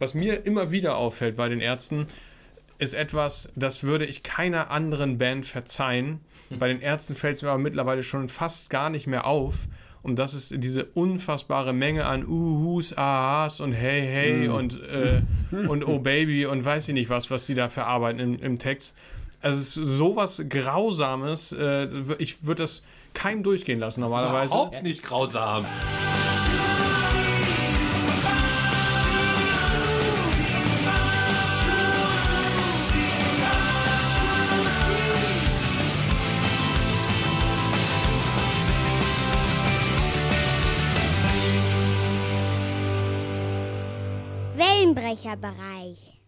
[0.00, 2.06] was mir immer wieder auffällt bei den Ärzten,
[2.78, 6.20] ist etwas, das würde ich keiner anderen Band verzeihen.
[6.58, 9.68] Bei den Ärzten fällt es mir aber mittlerweile schon fast gar nicht mehr auf.
[10.02, 14.52] Und das ist diese unfassbare Menge an Uhus, Ahas und Hey, Hey mm.
[14.52, 15.20] und, äh,
[15.68, 18.96] und Oh Baby und weiß ich nicht was, was sie da verarbeiten im, im Text.
[19.42, 21.52] Also es ist sowas Grausames.
[21.52, 21.88] Äh,
[22.18, 22.82] ich würde das
[23.12, 24.54] keinem durchgehen lassen normalerweise.
[24.54, 25.66] Überhaupt nicht grausam.
[45.30, 46.20] Wellenbrecherbereich.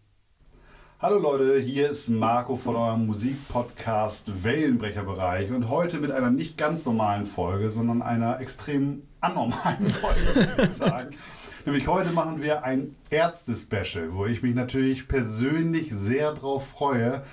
[1.01, 6.85] Hallo Leute, hier ist Marco von eurem Musikpodcast Wellenbrecherbereich und heute mit einer nicht ganz
[6.85, 11.15] normalen Folge, sondern einer extrem anormalen Folge, würde ich sagen.
[11.65, 17.23] Nämlich heute machen wir ein Ärzte-Special, wo ich mich natürlich persönlich sehr drauf freue.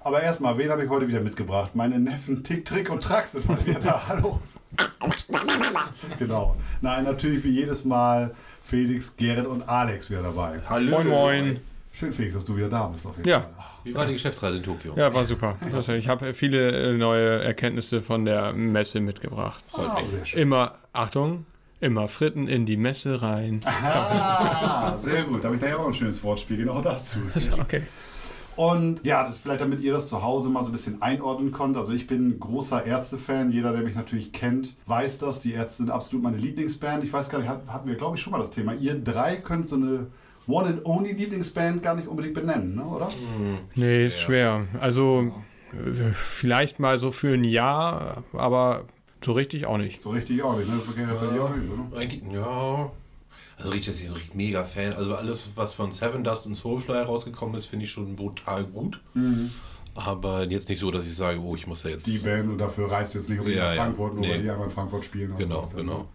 [0.00, 1.76] Aber erstmal, wen habe ich heute wieder mitgebracht?
[1.76, 4.08] Meine Neffen Tick, Trick und Trax sind heute wieder da.
[4.08, 4.40] Hallo.
[6.18, 6.56] genau.
[6.80, 10.60] Nein, natürlich wie jedes Mal Felix, Gerrit und Alex wieder dabei.
[10.68, 10.90] Hallo.
[10.90, 11.60] Moin, moin.
[11.92, 13.06] Schön, Felix, dass du wieder da bist.
[13.06, 13.40] Auf jeden ja.
[13.40, 13.50] Fall.
[13.84, 14.94] Wie war die Geschäftsreise in Tokio?
[14.96, 15.56] Ja, war super.
[15.72, 19.62] Also ich habe viele äh, neue Erkenntnisse von der Messe mitgebracht.
[19.74, 20.40] Ah, sehr schön.
[20.40, 21.44] Immer, Achtung,
[21.80, 23.60] immer Fritten in die Messe rein.
[23.64, 25.44] Ah, sehr gut.
[25.44, 27.18] Da habe ich nachher auch ein schönes Wortspiel genau dazu.
[27.60, 27.82] okay.
[28.56, 31.76] Und ja, vielleicht damit ihr das zu Hause mal so ein bisschen einordnen könnt.
[31.76, 33.50] Also ich bin großer Ärzte-Fan.
[33.52, 35.40] Jeder, der mich natürlich kennt, weiß das.
[35.40, 37.04] Die Ärzte sind absolut meine Lieblingsband.
[37.04, 38.74] Ich weiß gar nicht, hatten wir glaube ich schon mal das Thema.
[38.74, 40.06] Ihr drei könnt so eine
[40.46, 42.84] One and Only Lieblingsband gar nicht unbedingt benennen, ne?
[42.84, 43.08] oder?
[43.74, 44.66] Nee, ist schwer.
[44.78, 45.32] Also
[46.14, 48.84] vielleicht mal so für ein Jahr, aber
[49.24, 50.02] so richtig auch nicht.
[50.02, 50.80] So richtig auch nicht, ne?
[50.98, 51.98] Ja, bei dir auch nicht, oder?
[51.98, 52.90] Eigentlich, ja.
[53.56, 54.92] Also richtig, ich richtig mega Fan.
[54.92, 59.00] Also alles, was von Seven Dust und Soulfly rausgekommen ist, finde ich schon brutal gut.
[59.14, 59.50] Mhm.
[59.94, 62.06] Aber jetzt nicht so, dass ich sage, oh, ich muss ja jetzt.
[62.06, 64.32] Die Band und dafür reist jetzt nicht unbedingt ja, nach Frankfurt, ja, nur nee.
[64.32, 65.36] weil die einfach in Frankfurt spielen.
[65.38, 66.08] Genau, genau.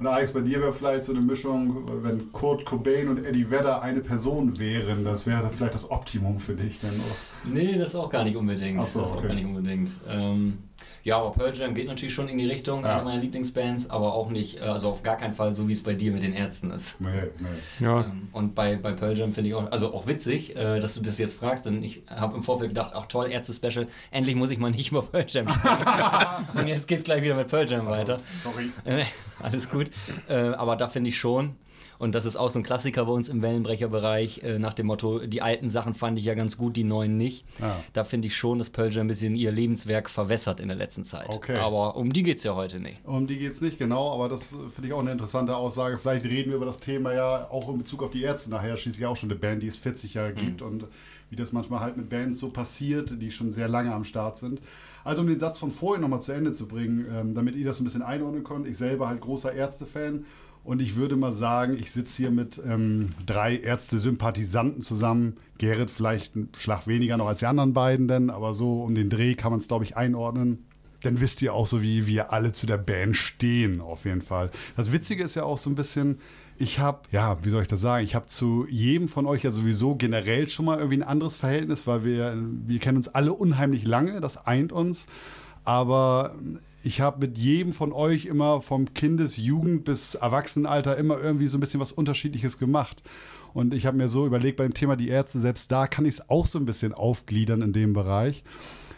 [0.00, 3.82] Und Alex, bei dir wäre vielleicht so eine Mischung, wenn Kurt Cobain und Eddie Vedder
[3.82, 7.52] eine Person wären, das wäre vielleicht das Optimum für dich denn, oder?
[7.52, 8.78] Nee, das auch gar nicht unbedingt.
[8.80, 9.18] Ach so, das okay.
[9.18, 9.90] auch gar nicht unbedingt.
[10.08, 10.58] Ähm,
[11.02, 12.96] ja, aber Pearl Jam geht natürlich schon in die Richtung, ja.
[12.96, 15.82] eine meiner Lieblingsbands, aber auch nicht, äh, also auf gar keinen Fall so, wie es
[15.82, 17.00] bei dir mit den Ärzten ist.
[17.00, 17.08] Nee,
[17.38, 17.84] nee.
[17.84, 18.02] Ja.
[18.02, 21.00] Ähm, und bei, bei Pearl Jam finde ich auch, also auch witzig, äh, dass du
[21.00, 24.58] das jetzt fragst, denn ich habe im Vorfeld gedacht, ach toll, Ärzte-Special, endlich muss ich
[24.58, 25.86] mal nicht über Pearl Jam sprechen.
[26.54, 28.18] und jetzt geht es gleich wieder mit Pearl Jam weiter.
[28.42, 28.70] Sorry.
[28.84, 29.04] Äh,
[29.42, 29.89] alles gut.
[30.28, 31.56] Äh, aber da finde ich schon,
[32.00, 35.18] und das ist auch so ein Klassiker bei uns im Wellenbrecherbereich, äh, nach dem Motto,
[35.18, 37.44] die alten Sachen fand ich ja ganz gut, die neuen nicht.
[37.58, 37.76] Ja.
[37.92, 41.28] Da finde ich schon, dass Pearl ein bisschen ihr Lebenswerk verwässert in der letzten Zeit.
[41.28, 41.58] Okay.
[41.58, 43.04] Aber um die geht es ja heute nicht.
[43.04, 45.98] Um die geht es nicht, genau, aber das finde ich auch eine interessante Aussage.
[45.98, 48.78] Vielleicht reden wir über das Thema ja auch in Bezug auf die Ärzte nachher.
[48.78, 50.36] Schließlich auch schon eine Band, die es 40 Jahre mhm.
[50.36, 50.84] gibt und
[51.28, 54.60] wie das manchmal halt mit Bands so passiert, die schon sehr lange am Start sind.
[55.04, 57.80] Also um den Satz von vorhin nochmal zu Ende zu bringen, ähm, damit ihr das
[57.80, 58.66] ein bisschen einordnen könnt.
[58.66, 60.24] Ich selber halt großer Ärzte-Fan
[60.62, 65.36] und ich würde mal sagen, ich sitze hier mit ähm, drei Ärzte-Sympathisanten zusammen.
[65.58, 69.10] Gerrit vielleicht einen Schlag weniger noch als die anderen beiden, denn, aber so um den
[69.10, 70.66] Dreh kann man es, glaube ich, einordnen.
[71.02, 74.50] Dann wisst ihr auch so, wie wir alle zu der Band stehen, auf jeden Fall.
[74.76, 76.18] Das Witzige ist ja auch so ein bisschen,
[76.60, 78.04] ich habe, ja, wie soll ich das sagen?
[78.04, 81.86] Ich habe zu jedem von euch ja sowieso generell schon mal irgendwie ein anderes Verhältnis,
[81.86, 85.06] weil wir, wir kennen uns alle unheimlich lange, das eint uns.
[85.64, 86.34] Aber
[86.82, 91.56] ich habe mit jedem von euch immer vom Kindes-, Jugend- bis Erwachsenenalter immer irgendwie so
[91.56, 93.02] ein bisschen was Unterschiedliches gemacht.
[93.54, 96.14] Und ich habe mir so überlegt, bei dem Thema die Ärzte, selbst da kann ich
[96.14, 98.44] es auch so ein bisschen aufgliedern in dem Bereich.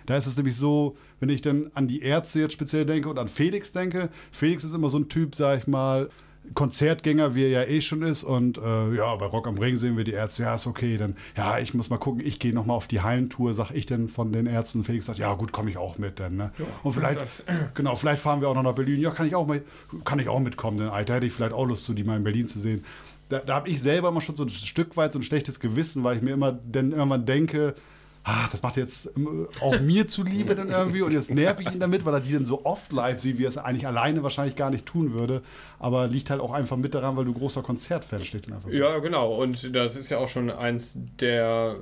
[0.07, 3.21] Da ist es nämlich so, wenn ich dann an die Ärzte jetzt speziell denke und
[3.21, 6.11] an Felix denke, Felix ist immer so ein Typ, sag ich mal,
[6.55, 8.25] Konzertgänger, wie er ja eh schon ist.
[8.25, 10.97] Und äh, ja, bei Rock am Ring sehen wir die Ärzte, ja, ist okay.
[10.99, 14.09] Dann, ja, ich muss mal gucken, ich gehe nochmal auf die Hallentour, sag ich denn
[14.09, 14.83] von den Ärzten.
[14.83, 16.21] Felix sagt, ja, gut, komme ich auch mit.
[16.21, 16.53] Dann, ne?
[16.59, 17.43] Ja, und vielleicht, das,
[17.75, 19.01] genau, vielleicht fahren wir auch noch nach Berlin.
[19.01, 19.63] Ja, kann ich auch, mal,
[20.05, 20.77] kann ich auch mitkommen.
[20.77, 22.85] Denn Alter, hätte ich vielleicht auch Lust, zu die mal in Berlin zu sehen.
[23.29, 26.05] Da, da habe ich selber immer schon so ein Stück weit so ein schlechtes Gewissen,
[26.05, 27.75] weil ich mir immer dann irgendwann denke,
[28.25, 31.81] ah, das macht jetzt ähm, auch mir zuliebe dann irgendwie und jetzt nerv ich ihn
[31.81, 34.57] damit, weil er die dann so oft live sieht, wie er es eigentlich alleine wahrscheinlich
[34.57, 35.43] gar nicht tun würde.
[35.79, 38.47] Aber liegt halt auch einfach mit daran, weil du großer Konzertfan steht.
[38.71, 39.35] Ja, genau.
[39.35, 41.77] Und das ist ja auch schon eins der,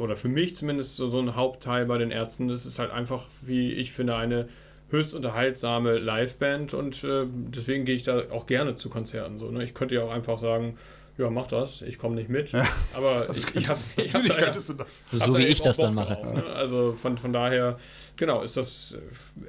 [0.00, 2.48] oder für mich zumindest so, so ein Hauptteil bei den Ärzten.
[2.48, 4.48] Das ist halt einfach, wie ich finde, eine
[4.90, 9.38] höchst unterhaltsame Liveband und äh, deswegen gehe ich da auch gerne zu Konzerten.
[9.38, 9.62] So, ne?
[9.62, 10.76] Ich könnte ja auch einfach sagen,
[11.20, 12.52] ja, mach das, ich komme nicht mit.
[12.52, 14.66] Ja, aber ich, ich habe ich hab da ja, das.
[15.12, 16.14] So wie ich das dann mache.
[16.14, 16.44] Drauf, ne?
[16.46, 17.78] Also von, von daher,
[18.16, 18.96] genau, ist das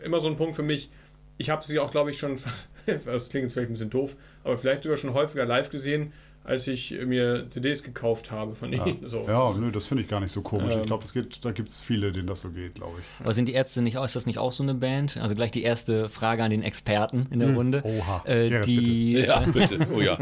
[0.04, 0.90] immer so ein Punkt für mich.
[1.38, 2.36] Ich habe sie auch, glaube ich, schon,
[2.86, 6.12] das klingt jetzt vielleicht ein bisschen doof, aber vielleicht sogar schon häufiger live gesehen,
[6.44, 9.06] als ich mir CDs gekauft habe von Ja, ihnen.
[9.08, 9.26] So.
[9.28, 10.74] ja nö, das finde ich gar nicht so komisch.
[10.74, 10.82] Ähm.
[10.82, 11.06] ich glaube,
[11.42, 13.06] da gibt es viele, denen das so geht, glaube ich.
[13.24, 15.18] Aber sind die Ärzte nicht, ist das nicht auch so eine Band?
[15.18, 17.56] Also gleich die erste Frage an den Experten in der Hm.
[17.56, 17.82] Runde.
[17.86, 18.24] Oha.
[18.26, 19.88] Äh, Gerrit, die, Ja, bitte.
[19.94, 20.18] Oh ja.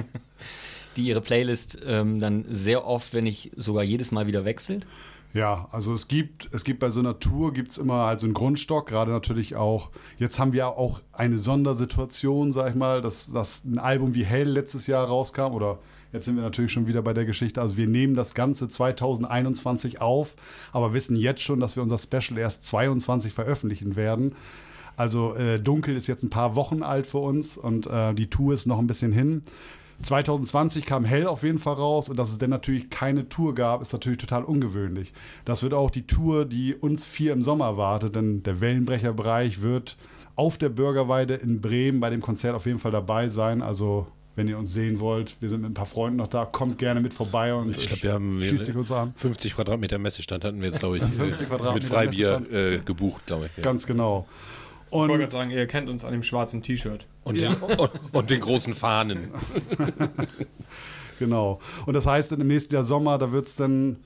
[0.99, 4.85] Die ihre Playlist ähm, dann sehr oft, wenn nicht sogar jedes Mal wieder wechselt.
[5.33, 8.33] Ja, also es gibt, es gibt bei so einer Tour gibt es immer halt einen
[8.33, 13.63] Grundstock, gerade natürlich auch, jetzt haben wir auch eine Sondersituation, sag ich mal, dass, dass
[13.63, 15.77] ein Album wie Hell letztes Jahr rauskam oder
[16.11, 20.01] jetzt sind wir natürlich schon wieder bei der Geschichte, also wir nehmen das Ganze 2021
[20.01, 20.35] auf,
[20.73, 24.35] aber wissen jetzt schon, dass wir unser Special erst 22 veröffentlichen werden.
[24.97, 28.53] Also äh, Dunkel ist jetzt ein paar Wochen alt für uns und äh, die Tour
[28.53, 29.43] ist noch ein bisschen hin.
[30.01, 33.81] 2020 kam Hell auf jeden Fall raus und dass es denn natürlich keine Tour gab,
[33.81, 35.13] ist natürlich total ungewöhnlich.
[35.45, 39.97] Das wird auch die Tour, die uns vier im Sommer erwartet, denn der Wellenbrecherbereich wird
[40.35, 43.61] auf der Bürgerweide in Bremen bei dem Konzert auf jeden Fall dabei sein.
[43.61, 46.77] Also wenn ihr uns sehen wollt, wir sind mit ein paar Freunden noch da, kommt
[46.77, 49.13] gerne mit vorbei und Ich glaube, wir haben schließt sich uns an.
[49.17, 53.47] 50 Quadratmeter Messestand hatten wir jetzt, glaube ich, 50 Quadratmeter mit Freibier äh, gebucht, glaube
[53.47, 53.57] ich.
[53.57, 53.63] Ja.
[53.63, 54.27] Ganz genau.
[54.89, 57.05] Ich wollte Und gerade sagen, ihr kennt uns an dem schwarzen T-Shirt.
[57.23, 59.29] Und, den, und, und den großen Fahnen.
[61.19, 61.59] Genau.
[61.85, 63.97] Und das heißt, im nächsten Jahr Sommer, da wird es dann,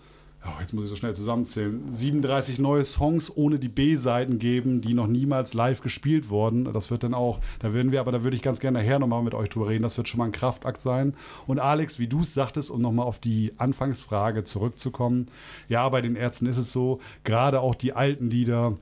[0.44, 4.96] ja, jetzt muss ich so schnell zusammenzählen, 37 neue Songs ohne die B-Seiten geben, die
[4.96, 6.66] noch niemals live gespielt wurden.
[6.74, 9.22] Das wird dann auch, da werden wir, aber da würde ich ganz gerne nachher nochmal
[9.22, 9.84] mit euch drüber reden.
[9.84, 11.16] Das wird schon mal ein Kraftakt sein.
[11.46, 15.28] Und Alex, wie du es sagtest, um nochmal auf die Anfangsfrage zurückzukommen,
[15.70, 18.78] ja, bei den Ärzten ist es so, gerade auch die alten Lieder,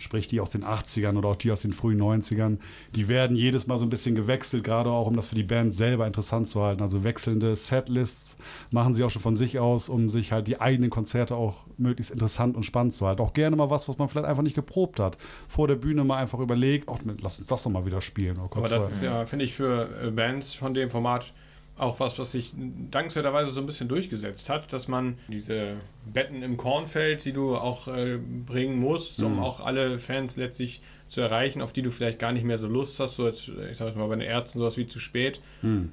[0.00, 2.58] sprich die aus den 80ern oder auch die aus den frühen 90ern,
[2.94, 5.72] die werden jedes Mal so ein bisschen gewechselt, gerade auch um das für die Band
[5.72, 6.82] selber interessant zu halten.
[6.82, 8.36] Also wechselnde Setlists
[8.70, 12.12] machen sie auch schon von sich aus, um sich halt die eigenen Konzerte auch möglichst
[12.12, 13.22] interessant und spannend zu halten.
[13.22, 15.18] Auch gerne mal was, was man vielleicht einfach nicht geprobt hat.
[15.48, 18.36] Vor der Bühne mal einfach überlegt, ach, lass uns das doch mal wieder spielen.
[18.36, 18.90] Kurz Aber das vorher.
[18.90, 21.32] ist ja, finde ich, für äh, Bands von dem Format
[21.80, 22.52] auch was, was sich
[22.90, 25.76] dankenswerterweise so ein bisschen durchgesetzt hat, dass man diese
[26.12, 31.20] Betten im Kornfeld, die du auch äh, bringen musst, um auch alle Fans letztlich zu
[31.20, 33.96] erreichen, auf die du vielleicht gar nicht mehr so Lust hast, so jetzt, ich sag
[33.96, 35.40] mal bei den Ärzten sowas wie zu spät,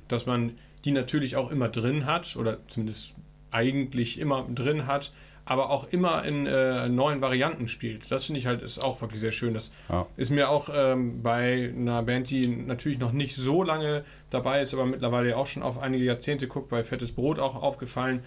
[0.07, 0.53] dass man
[0.85, 3.15] die natürlich auch immer drin hat oder zumindest
[3.51, 5.11] eigentlich immer drin hat,
[5.49, 8.11] aber auch immer in äh, neuen Varianten spielt.
[8.11, 9.53] Das finde ich halt ist auch wirklich sehr schön.
[9.53, 10.05] Das Ja.
[10.17, 14.73] ist mir auch ähm, bei einer Band, die natürlich noch nicht so lange dabei ist,
[14.73, 18.23] aber mittlerweile auch schon auf einige Jahrzehnte guckt, bei Fettes Brot auch aufgefallen,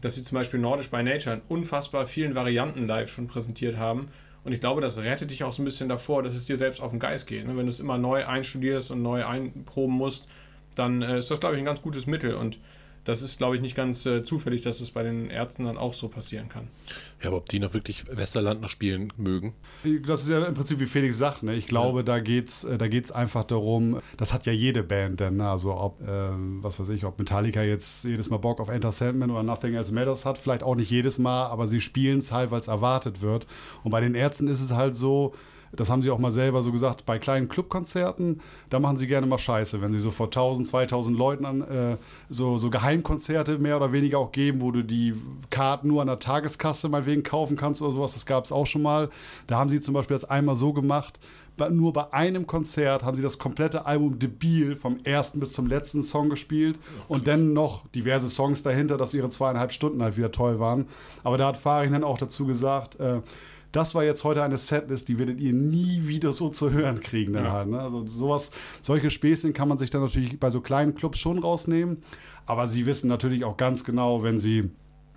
[0.00, 4.08] dass sie zum Beispiel Nordisch by Nature in unfassbar vielen Varianten live schon präsentiert haben.
[4.42, 6.82] Und ich glaube, das rettet dich auch so ein bisschen davor, dass es dir selbst
[6.82, 7.46] auf den Geist geht.
[7.46, 7.56] Ne?
[7.56, 10.28] Wenn du es immer neu einstudierst und neu einproben musst,
[10.74, 12.34] dann äh, ist das, glaube ich, ein ganz gutes Mittel.
[12.34, 12.58] Und
[13.04, 15.92] das ist, glaube ich, nicht ganz äh, zufällig, dass es bei den Ärzten dann auch
[15.92, 16.68] so passieren kann.
[17.22, 19.54] Ja, aber ob die noch wirklich Westerland noch spielen mögen?
[20.06, 21.42] Das ist ja im Prinzip wie Felix sagt.
[21.42, 21.54] Ne?
[21.54, 24.00] Ich glaube, da geht's, äh, da geht's einfach darum.
[24.16, 25.36] Das hat ja jede Band dann.
[25.36, 25.48] Ne?
[25.48, 29.30] Also ob, ähm, was weiß ich, ob Metallica jetzt jedes Mal Bock auf Enter Sandman
[29.30, 32.50] oder Nothing Else Matters hat, vielleicht auch nicht jedes Mal, aber sie spielen es halt,
[32.50, 33.46] weil es erwartet wird.
[33.82, 35.34] Und bei den Ärzten ist es halt so.
[35.76, 38.40] Das haben sie auch mal selber so gesagt, bei kleinen Clubkonzerten,
[38.70, 41.96] da machen sie gerne mal Scheiße, wenn sie so vor 1000, 2000 Leuten an, äh,
[42.28, 45.14] so, so Geheimkonzerte mehr oder weniger auch geben, wo du die
[45.50, 48.82] Karten nur an der Tageskasse meinetwegen kaufen kannst oder sowas, das gab es auch schon
[48.82, 49.10] mal.
[49.46, 51.18] Da haben sie zum Beispiel das einmal so gemacht,
[51.70, 56.02] nur bei einem Konzert haben sie das komplette Album Debil vom ersten bis zum letzten
[56.02, 60.58] Song gespielt und dann noch diverse Songs dahinter, dass ihre zweieinhalb Stunden halt wieder toll
[60.58, 60.86] waren.
[61.22, 63.20] Aber da hat Farin dann auch dazu gesagt, äh,
[63.74, 67.32] das war jetzt heute eine Setlist, die werdet ihr nie wieder so zu hören kriegen.
[67.32, 67.80] Dann halt, ne?
[67.80, 68.50] Also sowas,
[68.80, 72.02] solche Späßchen kann man sich dann natürlich bei so kleinen Clubs schon rausnehmen.
[72.46, 74.70] Aber sie wissen natürlich auch ganz genau, wenn sie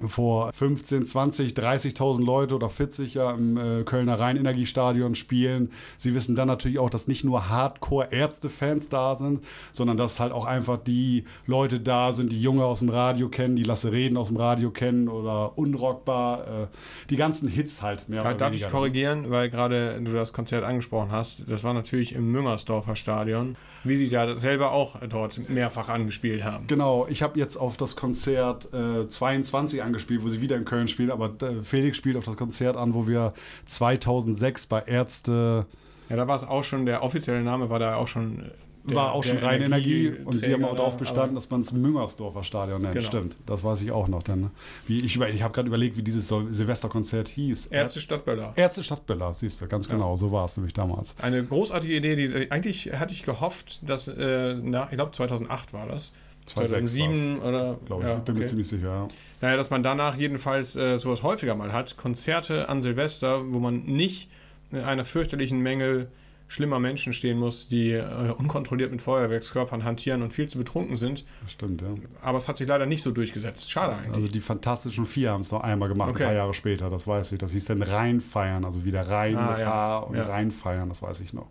[0.06, 5.72] vor 15, 20, 30.000 Leute oder 40 ja im äh, Kölner Rhein-Energiestadion spielen.
[5.98, 10.46] Sie wissen dann natürlich auch, dass nicht nur Hardcore-Ärzte-Fans da sind, sondern dass halt auch
[10.46, 14.28] einfach die Leute da sind, die Junge aus dem Radio kennen, die Lasse Reden aus
[14.28, 16.68] dem Radio kennen oder Unrockbar, äh,
[17.10, 18.70] die ganzen Hits halt mehr oder Darf ich weniger.
[18.78, 21.50] korrigieren, weil gerade du das Konzert angesprochen hast.
[21.50, 26.68] Das war natürlich im Müngersdorfer Stadion, wie sie ja selber auch dort mehrfach angespielt haben.
[26.68, 30.88] Genau, ich habe jetzt auf das Konzert äh, 22 angespielt, wo sie wieder in Köln
[30.88, 33.34] spielen, aber äh, Felix spielt auf das Konzert an, wo wir
[33.66, 35.66] 2006 bei Ärzte
[36.10, 38.40] Ja, da war es auch schon, der offizielle Name war da auch schon.
[38.40, 38.44] äh,
[38.86, 41.60] der- war auch schon der Rheinenergie und sie haben auch darauf da, bestanden, dass man
[41.60, 42.94] es Müngersdorfer Stadion nennt.
[42.94, 43.06] Genau.
[43.06, 44.40] Stimmt, das weiß ich auch noch dann.
[44.40, 44.52] ne?
[44.88, 47.66] Wie ich über- ich habe gerade überlegt, wie dieses Sil- Silvesterkonzert hieß.
[47.66, 48.54] Ärzte Stadt Böller.
[48.56, 51.16] Ärzte Stadtböller, siehst du, ganz genau, so war es nämlich damals.
[51.22, 55.86] Eine großartige Idee, die eigentlich hatte ich gehofft, dass äh, nach, ich glaube 2008 war
[55.88, 56.14] das.
[56.48, 58.50] 2006 2007 oder Glaube ich, ja, bin mir okay.
[58.50, 58.88] ziemlich sicher.
[58.90, 59.08] Ja.
[59.42, 61.98] Naja, dass man danach jedenfalls äh, sowas häufiger mal hat.
[61.98, 64.30] Konzerte an Silvester, wo man nicht
[64.72, 66.08] in einer fürchterlichen Menge
[66.50, 71.26] schlimmer Menschen stehen muss, die äh, unkontrolliert mit Feuerwerkskörpern hantieren und viel zu betrunken sind.
[71.44, 71.90] Das stimmt, ja.
[72.22, 73.70] Aber es hat sich leider nicht so durchgesetzt.
[73.70, 74.16] Schade eigentlich.
[74.16, 76.24] Also die Fantastischen Vier haben es noch einmal gemacht, Okay.
[76.24, 77.38] ein paar Jahre später, das weiß ich.
[77.40, 79.66] Das hieß dann Reinfeiern, also wieder rein Ah, mit ja.
[79.66, 80.24] H und Ja.
[80.26, 81.48] Reinfeiern, das weiß ich noch.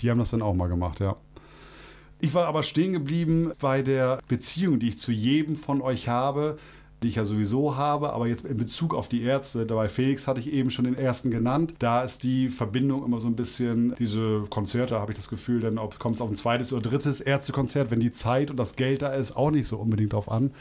[0.00, 1.16] Die haben das dann auch mal gemacht, ja.
[2.24, 6.56] Ich war aber stehen geblieben bei der Beziehung, die ich zu jedem von euch habe,
[7.02, 10.40] die ich ja sowieso habe, aber jetzt in Bezug auf die Ärzte, dabei Felix hatte
[10.40, 14.44] ich eben schon den ersten genannt, da ist die Verbindung immer so ein bisschen, diese
[14.48, 18.00] Konzerte habe ich das Gefühl, dann kommt es auf ein zweites oder drittes Ärztekonzert, wenn
[18.00, 20.54] die Zeit und das Geld da ist, auch nicht so unbedingt drauf an.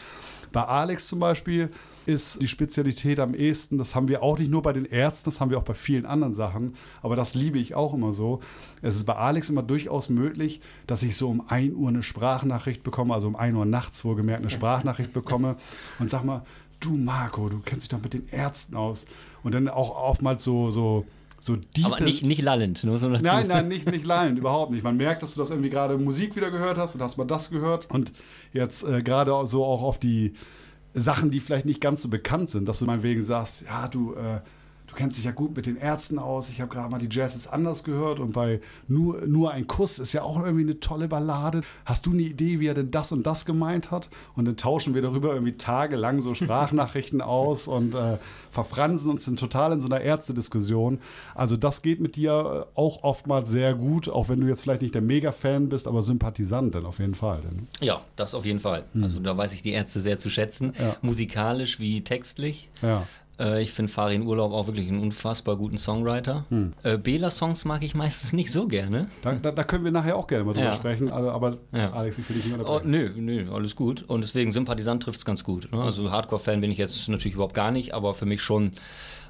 [0.51, 1.69] Bei Alex zum Beispiel
[2.05, 5.39] ist die Spezialität am ehesten, das haben wir auch nicht nur bei den Ärzten, das
[5.39, 8.41] haben wir auch bei vielen anderen Sachen, aber das liebe ich auch immer so.
[8.81, 12.83] Es ist bei Alex immer durchaus möglich, dass ich so um 1 Uhr eine Sprachnachricht
[12.83, 15.55] bekomme, also um 1 Uhr nachts wohlgemerkt eine Sprachnachricht bekomme
[15.99, 16.43] und sag mal,
[16.79, 19.05] du Marco, du kennst dich doch mit den Ärzten aus.
[19.43, 21.05] Und dann auch oftmals so, so,
[21.39, 21.85] so deep.
[21.85, 24.83] Aber nicht, nicht lallend, nur so dazu Nein, nein, nicht, nicht lallend, überhaupt nicht.
[24.83, 27.49] Man merkt, dass du das irgendwie gerade Musik wieder gehört hast und hast mal das
[27.49, 28.13] gehört und
[28.53, 30.33] jetzt äh, gerade so auch auf die
[30.93, 34.41] Sachen, die vielleicht nicht ganz so bekannt sind, dass du meinetwegen sagst, ja, du, äh,
[34.93, 37.35] du kennst dich ja gut mit den Ärzten aus, ich habe gerade mal die Jazz
[37.35, 41.07] ist anders gehört und bei nur, nur ein Kuss ist ja auch irgendwie eine tolle
[41.07, 41.63] Ballade.
[41.85, 44.09] Hast du eine Idee, wie er denn das und das gemeint hat?
[44.35, 48.19] Und dann tauschen wir darüber irgendwie tagelang so Sprachnachrichten aus und äh,
[48.51, 50.99] verfransen uns dann total in so einer Ärztediskussion.
[51.33, 54.83] Also das geht mit dir äh, auch oftmals sehr gut, auch wenn du jetzt vielleicht
[54.83, 57.41] nicht der Mega-Fan bist, aber Sympathisant dann auf jeden Fall.
[57.41, 57.67] Denn.
[57.81, 58.83] Ja, das auf jeden Fall.
[59.01, 60.73] Also da weiß ich die Ärzte sehr zu schätzen.
[60.79, 60.95] Ja.
[61.01, 62.69] Musikalisch wie textlich.
[62.81, 63.07] Ja.
[63.39, 66.45] Äh, ich finde Farin Urlaub auch wirklich einen unfassbar guten Songwriter.
[66.83, 69.03] Äh, Bela-Songs mag ich meistens nicht so gerne.
[69.21, 70.73] Da, da, da können wir nachher auch gerne mal drüber Ja.
[70.73, 71.91] sprechen, also, aber Ja.
[71.93, 72.91] Alex, ich will dich nicht Oh, unterbrechen.
[72.91, 73.11] nö,
[73.45, 74.03] nö, alles gut.
[74.07, 75.71] Und deswegen Sympathisant trifft es ganz gut.
[75.71, 75.81] Ne?
[75.81, 78.71] Also Hardcore-Fan bin ich jetzt natürlich überhaupt gar nicht, aber für mich schon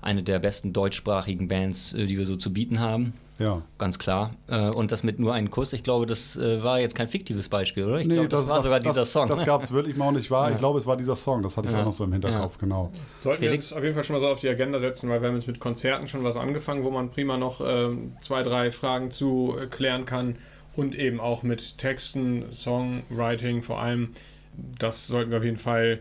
[0.03, 3.13] eine der besten deutschsprachigen Bands, äh, die wir so zu bieten haben.
[3.39, 3.62] Ja.
[3.77, 4.31] Ganz klar.
[4.48, 7.50] Äh, Und das mit nur einem Kuss, ich glaube, das äh, war jetzt kein fiktives
[7.50, 8.00] Beispiel, oder?
[8.00, 9.27] Ich glaube, das, war sogar dieser Song.
[9.27, 11.57] Das gab es wirklich mal und ich war, ich glaube, es war dieser Song, das
[11.57, 11.81] hatte ich Ja.
[11.81, 12.91] auch noch so im Hinterkopf, genau.
[13.22, 13.72] Sollten Felix?
[13.72, 15.36] wir uns auf jeden Fall schon mal so auf die Agenda setzen, weil wir haben
[15.36, 19.55] jetzt mit Konzerten schon was angefangen, wo man prima noch ähm, zwei, drei Fragen zu
[19.72, 20.36] klären kann
[20.75, 24.10] und eben auch mit Texten, Songwriting vor allem.
[24.79, 26.00] Das sollten wir auf jeden Fall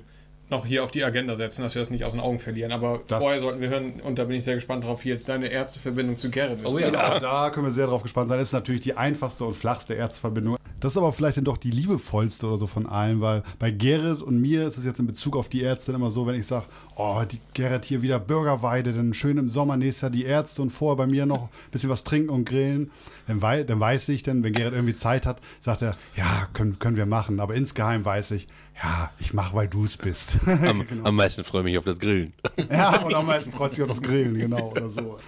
[0.53, 2.71] noch hier auf die Agenda setzen, dass wir das nicht aus den Augen verlieren.
[2.71, 5.29] Aber Das- vorher sollten wir hören, und da bin ich sehr gespannt drauf, wie jetzt
[5.29, 6.67] deine Ärzteverbindung zu Gerrit ist.
[6.67, 6.91] Oh ja.
[6.91, 8.39] Genau, da können wir sehr drauf gespannt sein.
[8.39, 10.57] Das ist natürlich die einfachste und flachste Erzverbindung.
[10.81, 14.21] Das ist aber vielleicht dann doch die liebevollste oder so von allen, weil bei Gerrit
[14.21, 16.65] und mir ist es jetzt in Bezug auf die Ärzte immer so, wenn ich sage,
[16.97, 20.71] oh, die Gerrit hier wieder Bürgerweide, dann schön im Sommer nächstes Jahr die Ärzte und
[20.71, 22.91] vorher bei mir noch ein bisschen was trinken und grillen,
[23.29, 26.81] dann, wei dann weiß ich dann, wenn Gerrit irgendwie Zeit hat, sagt er, ja, können,
[26.81, 27.39] können wir machen.
[27.39, 28.49] Aber insgeheim weiß ich,
[28.83, 30.39] ja, ich mache, weil du es bist.
[30.47, 32.33] Am, am meisten freue ich mich auf das Grillen.
[32.71, 35.19] Ja, und am meisten freut sich auf das Grillen, genau, oder so.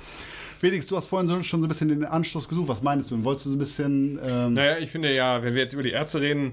[0.61, 2.69] Felix, du hast vorhin so, schon so ein bisschen den Anschluss gesucht.
[2.69, 3.23] Was meinst du?
[3.25, 4.19] Wolltest du so ein bisschen.
[4.27, 6.53] Ähm, Naja, ich finde ja, wenn wir jetzt über die Ärzte reden,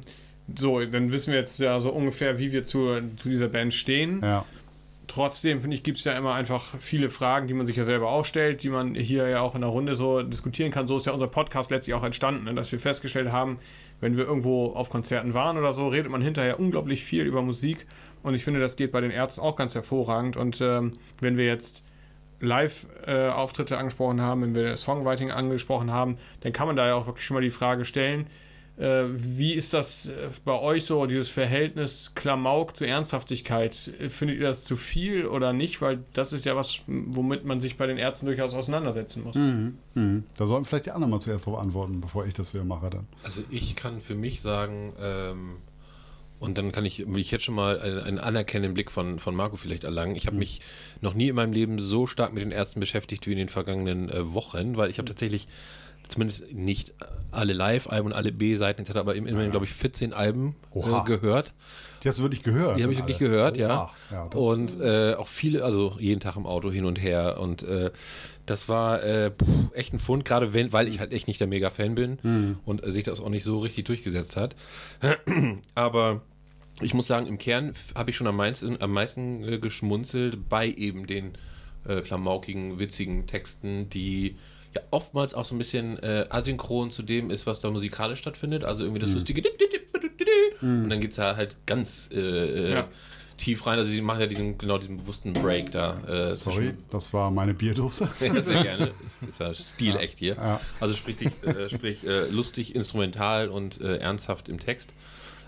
[0.56, 4.22] so, dann wissen wir jetzt ja so ungefähr, wie wir zu, zu dieser Band stehen.
[4.22, 4.46] Ja.
[5.08, 8.10] Trotzdem, finde ich, gibt es ja immer einfach viele Fragen, die man sich ja selber
[8.10, 10.88] auch stellt, die man hier ja auch in der Runde so diskutieren kann.
[10.88, 12.54] So ist ja unser Podcast letztlich auch entstanden, ne?
[12.54, 13.60] dass wir festgestellt haben,
[14.02, 17.86] wenn wir irgendwo auf Konzerten waren oder so, redet man hinterher unglaublich viel über Musik.
[18.24, 20.36] Und ich finde, das geht bei den Ärzten auch ganz hervorragend.
[20.36, 21.86] Und ähm, wenn wir jetzt
[22.42, 27.26] Live-Auftritte angesprochen haben, wenn wir Songwriting angesprochen haben, dann kann man da ja auch wirklich
[27.26, 28.28] schon mal die Frage stellen,
[28.78, 33.92] wie ist das äh, bei euch so, dieses Verhältnis Klamauk zu Ernsthaftigkeit?
[34.00, 35.82] Äh, Findet ihr das zu viel oder nicht?
[35.82, 39.36] Weil das ist ja was, womit man sich bei den Ärzten durchaus auseinandersetzen muss.
[39.36, 39.78] Mhm.
[39.94, 40.24] Mhm.
[40.38, 43.08] Da sollten vielleicht die anderen mal zuerst drauf antworten, bevor ich das wieder mache dann.
[43.24, 45.58] Also ich kann für mich sagen, ähm,
[46.40, 49.36] und dann kann ich, will ich jetzt schon mal einen, einen anerkennenden Blick von, von
[49.36, 50.16] Marco vielleicht erlangen.
[50.16, 50.60] Ich habe mich
[51.00, 54.10] noch nie in meinem Leben so stark mit den Ärzten beschäftigt wie in den vergangenen
[54.10, 55.48] äh, Wochen, weil ich habe tatsächlich
[56.12, 56.94] zumindest nicht
[57.32, 61.54] alle Live-Alben und alle B-Seiten etc., aber immerhin, glaube ich, 14 Alben äh, gehört.
[62.04, 62.78] Die hast du wirklich gehört?
[62.78, 63.30] Die habe ich dann wirklich alle?
[63.30, 63.84] gehört, ja.
[63.84, 63.92] Oha.
[64.12, 67.40] ja das, und äh, auch viele, also jeden Tag im Auto hin und her.
[67.40, 67.92] Und äh,
[68.46, 71.48] das war äh, puh, echt ein Fund, gerade wenn, weil ich halt echt nicht der
[71.48, 72.60] Mega-Fan bin Mhm.
[72.66, 74.56] und äh, sich das auch nicht so richtig durchgesetzt hat.
[75.76, 76.22] Aber
[76.82, 80.68] ich muss sagen, im Kern habe ich schon am meisten, am meisten äh, geschmunzelt bei
[80.70, 81.34] eben den
[81.88, 84.38] äh, klamaukigen, witzigen Texten, die
[84.74, 88.64] ja oftmals auch so ein bisschen äh, asynchron zu dem ist, was da musikalisch stattfindet.
[88.64, 89.42] Also irgendwie das lustige
[90.62, 92.88] und dann geht es da halt ganz äh, äh, Ja.
[93.38, 93.80] tief rein.
[93.80, 96.00] Also sie machen ja diesen, genau diesen bewussten Break da.
[96.08, 98.08] Äh, sorry, das war meine Bierdose.
[98.20, 98.92] ja, sehr gerne.
[99.22, 100.36] Das ist ja Stil echt hier.
[100.36, 100.62] Ja.
[100.80, 104.94] Also sprich, äh, sprich äh, lustig, instrumental und ernsthaft im Text.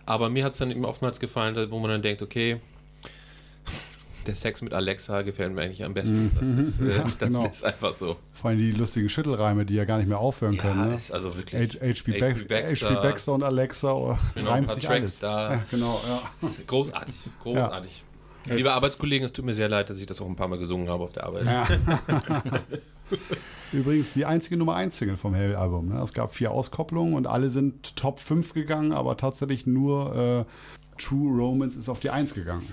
[0.06, 2.60] Aber mir hat es dann eben oftmals gefallen, wo man dann denkt, okay,
[4.26, 6.32] Der Sex mit Alexa gefällt mir eigentlich am besten.
[6.40, 7.46] Das, ist, äh, Ja, das genau.
[7.48, 8.18] ist einfach so.
[8.32, 10.90] Vor allem die lustigen Schüttelreime, die ja gar nicht mehr aufhören können.
[10.90, 10.96] Ne?
[10.96, 11.80] ist also wirklich.
[11.82, 12.20] H.P.
[12.20, 15.20] Bax Baxter, Baxter und Alexa, oh, das Genau, ein reimt paar sich Tracks alles.
[15.20, 15.54] da.
[15.54, 16.50] Ja, genau, ja.
[16.68, 17.16] Großartig.
[17.42, 18.04] Großartig.
[18.50, 20.90] Liebe Arbeitskollegen, es tut mir sehr leid, dass ich das auch ein paar Mal gesungen
[20.90, 21.46] habe auf der Arbeit.
[23.72, 25.90] Übrigens die einzige Nummer 1 Single vom Hell-Album.
[25.90, 26.02] Ne?
[26.02, 31.38] Es gab vier Auskopplungen und alle sind Top 5 gegangen, aber tatsächlich nur äh, True
[31.42, 32.68] Romance ist auf die 1 gegangen.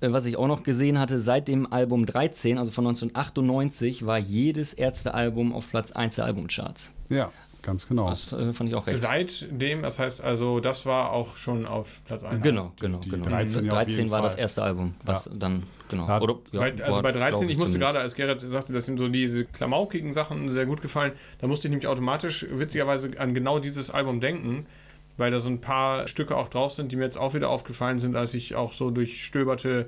[0.00, 4.18] Äh, Was ich auch noch gesehen hatte, seit dem Album 13, also von 1998, war
[4.18, 6.92] jedes Ärzte-Album auf Platz 1 der Albumcharts.
[7.08, 7.30] Ja,
[7.62, 8.08] ganz genau.
[8.10, 8.98] Das äh, fand ich auch recht.
[8.98, 12.42] Seitdem, das heißt also, das war auch schon auf Platz 1.
[12.42, 13.26] Genau, genau, die genau.
[13.26, 14.42] 13 ja auf 13 jeden war das Fall.
[14.42, 16.06] erste Album, was dann, genau.
[16.08, 17.80] Ja, Oder, ja, Bei, also war, bei glaub 13, ich musste zumindest.
[17.80, 21.68] gerade, als Gerrit sagte, das sind so diese klamaukigen Sachen sehr gut gefallen, da musste
[21.68, 24.66] ich nämlich automatisch witzigerweise an genau dieses Album denken,
[25.16, 27.98] weil da so ein paar Stücke auch drauf sind, die mir jetzt auch wieder aufgefallen
[27.98, 29.86] sind, als ich auch so durchstöberte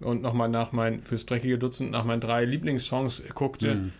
[0.00, 3.90] und nochmal nach meinen, fürs dreckige Dutzend, nach meinen drei Lieblingssongs guckte,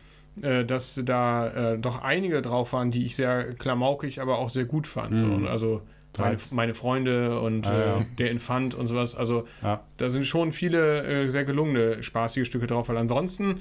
[0.42, 4.64] äh, dass da äh, doch einige drauf waren, die ich sehr klamaukig, aber auch sehr
[4.64, 5.18] gut fand.
[5.18, 5.82] So, also
[6.16, 7.96] meine, meine Freunde und Ah, ja.
[7.98, 9.14] äh, der Infant und sowas.
[9.16, 9.80] Also Ja.
[9.96, 13.56] da sind schon viele äh, sehr gelungene, spaßige Stücke drauf, weil ansonsten,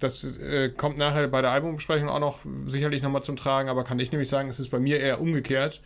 [0.00, 3.98] das äh, kommt nachher bei der Albumbesprechung auch noch sicherlich nochmal zum Tragen, aber kann
[3.98, 5.80] ich nämlich sagen, es ist bei mir eher umgekehrt.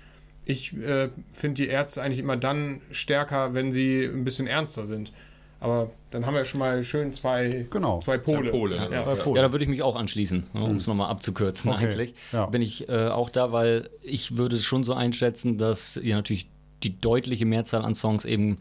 [0.44, 5.12] Ich äh, finde die Ärzte eigentlich immer dann stärker, wenn sie ein bisschen ernster sind.
[5.61, 8.00] Aber dann haben wir schon mal schön zwei, Genau.
[8.00, 8.50] zwei Pole.
[8.50, 8.90] Pole, Ja.
[8.90, 9.04] ja.
[9.04, 9.37] Zwei Pole.
[9.40, 12.14] Ja, da würde ich mich auch anschließen, ne, um es nochmal abzukürzen Okay, eigentlich.
[12.32, 12.46] ja.
[12.46, 16.49] Bin ich äh, auch da, weil ich würde schon so einschätzen, dass ihr natürlich
[16.82, 18.58] die deutliche Mehrzahl an Songs eben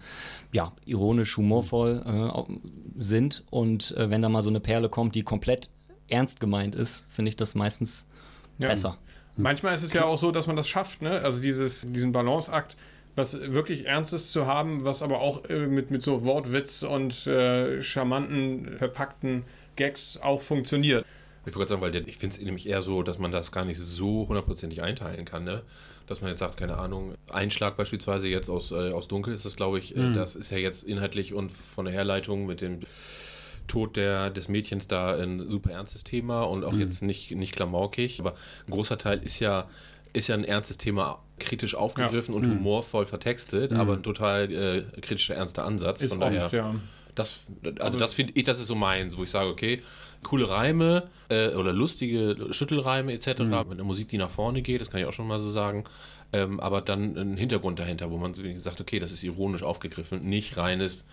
[0.52, 3.44] ja, ironisch, humorvoll äh, sind.
[3.50, 5.72] Und äh, wenn da mal so eine Perle kommt, die komplett
[6.08, 8.06] ernst gemeint ist, finde ich das meistens
[8.60, 8.68] Ja.
[8.68, 9.00] besser.
[9.42, 11.22] Manchmal ist es ja auch so, dass man das schafft, ne?
[11.22, 12.78] Also dieses, diesen Balanceakt,
[13.16, 17.82] was wirklich Ernstes zu haben, was aber auch äh, mit, mit so Wortwitz und äh,
[17.82, 19.44] charmanten, verpackten
[19.76, 21.06] Gags auch funktioniert.
[21.42, 23.66] Ich wollte gerade sagen, weil ich finde es nämlich eher so, dass man das gar
[23.66, 25.64] nicht so hundertprozentig einteilen kann, ne?
[26.08, 29.56] Dass man jetzt sagt, keine Ahnung, Einschlag beispielsweise jetzt aus, äh, aus Dunkel ist das,
[29.56, 32.82] glaube ich, äh, das ist ja jetzt inhaltlich und von der Herleitung mit dem
[33.68, 38.20] Tod der, des Mädchens da ein super ernstes Thema und auch jetzt nicht, nicht klamaukig.
[38.20, 38.34] Aber
[38.68, 39.68] ein großer Teil ist ja,
[40.14, 45.36] ist ja ein ernstes Thema kritisch aufgegriffen und humorvoll vertextet, aber ein total äh, kritischer,
[45.36, 46.02] ernster Ansatz.
[46.02, 46.76] Ist Von daher, oft, ja.
[47.16, 47.46] das,
[47.80, 49.82] also das finde ich, das ist so meins, wo ich sage, okay,
[50.24, 53.40] coole Reime äh, oder lustige Schüttelreime etc.
[53.40, 53.46] Mhm.
[53.46, 55.84] mit einer Musik, die nach vorne geht, das kann ich auch schon mal so sagen.
[56.34, 60.58] Ähm, aber dann ein Hintergrund dahinter, wo man sagt, okay, das ist ironisch aufgegriffen, nicht
[60.58, 61.04] reines.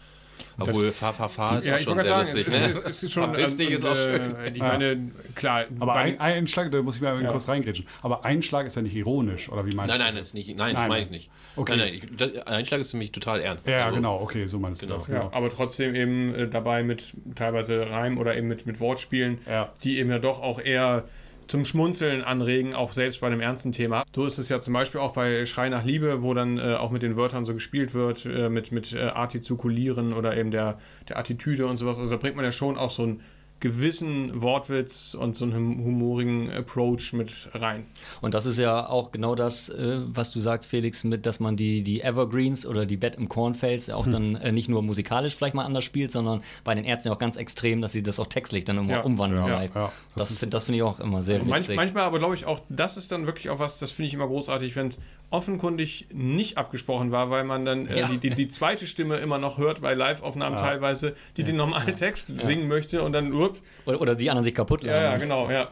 [0.59, 2.47] Obwohl Fa Fa Fa ist Ja, auch ich schon sehr sagen, lustig.
[2.49, 2.67] es, ne?
[2.71, 3.31] es, es ist schon.
[3.31, 4.35] Und, ist auch äh, schön.
[4.55, 5.65] Ich meine, klar.
[5.81, 7.31] Aber ein, ein Schlag, da muss ich mal Ja.
[7.31, 7.87] kurz reingrätschen.
[8.03, 10.21] Aber Einschlag ist ja nicht ironisch, oder wie meinst Nein, du nein, das?
[10.21, 10.89] das ist nicht, nein, das Nein.
[10.89, 11.31] meine ich nicht.
[11.57, 11.77] Okay.
[11.77, 13.67] Nein, nein, ich, das, Einschlag ist für mich total ernst.
[13.69, 14.95] Ja, Also, genau, okay, so meinst Genau.
[14.95, 15.09] du das.
[15.09, 15.31] Ja, Genau.
[15.33, 19.73] aber trotzdem eben äh, dabei mit teilweise Reim oder eben mit, mit Wortspielen, Ja.
[19.83, 21.05] die eben ja doch auch eher
[21.49, 24.05] zum Schmunzeln anregen, auch selbst bei einem ernsten Thema.
[24.15, 26.91] So ist es ja zum Beispiel auch bei Schrei nach Liebe, wo dann äh, auch
[26.91, 31.19] mit den Wörtern so gespielt wird, äh, mit, mit äh, Artikulieren oder eben der, der
[31.19, 31.99] Attitüde und sowas.
[31.99, 33.23] Also da bringt man ja schon auch so einen
[33.61, 37.87] gewissen Wortwitz und so einen humorigen Approach mit rein.
[38.21, 41.57] Und das ist ja auch genau das, äh, was du sagst, Felix, mit, dass man
[41.57, 45.55] die, die Evergreens oder die Bett im Cornfels auch dann äh, nicht nur musikalisch vielleicht
[45.55, 48.65] mal anders spielt, sondern bei den Ärzten auch ganz extrem, dass sie das auch textlich
[48.65, 49.01] dann immer Ja.
[49.01, 49.51] umwandeln Ja.
[49.61, 49.75] live.
[49.75, 49.93] Ja.
[50.17, 51.77] Das, find- das finde ich auch immer sehr witzig.
[51.77, 54.27] manchmal aber glaube ich auch, das ist dann wirklich auch was, das finde ich immer
[54.27, 54.99] großartig, wenn es
[55.31, 58.09] offenkundig nicht abgesprochen war, weil man dann äh, Ja.
[58.09, 62.33] die, die, die zweite Stimme immer noch hört bei Live-Aufnahmen teilweise, die den normalen Text
[62.45, 63.57] singen möchte und dann, up,
[63.87, 65.21] oder, oder die anderen sich kaputt ja, ja, lachen.
[65.21, 65.69] genau, ja.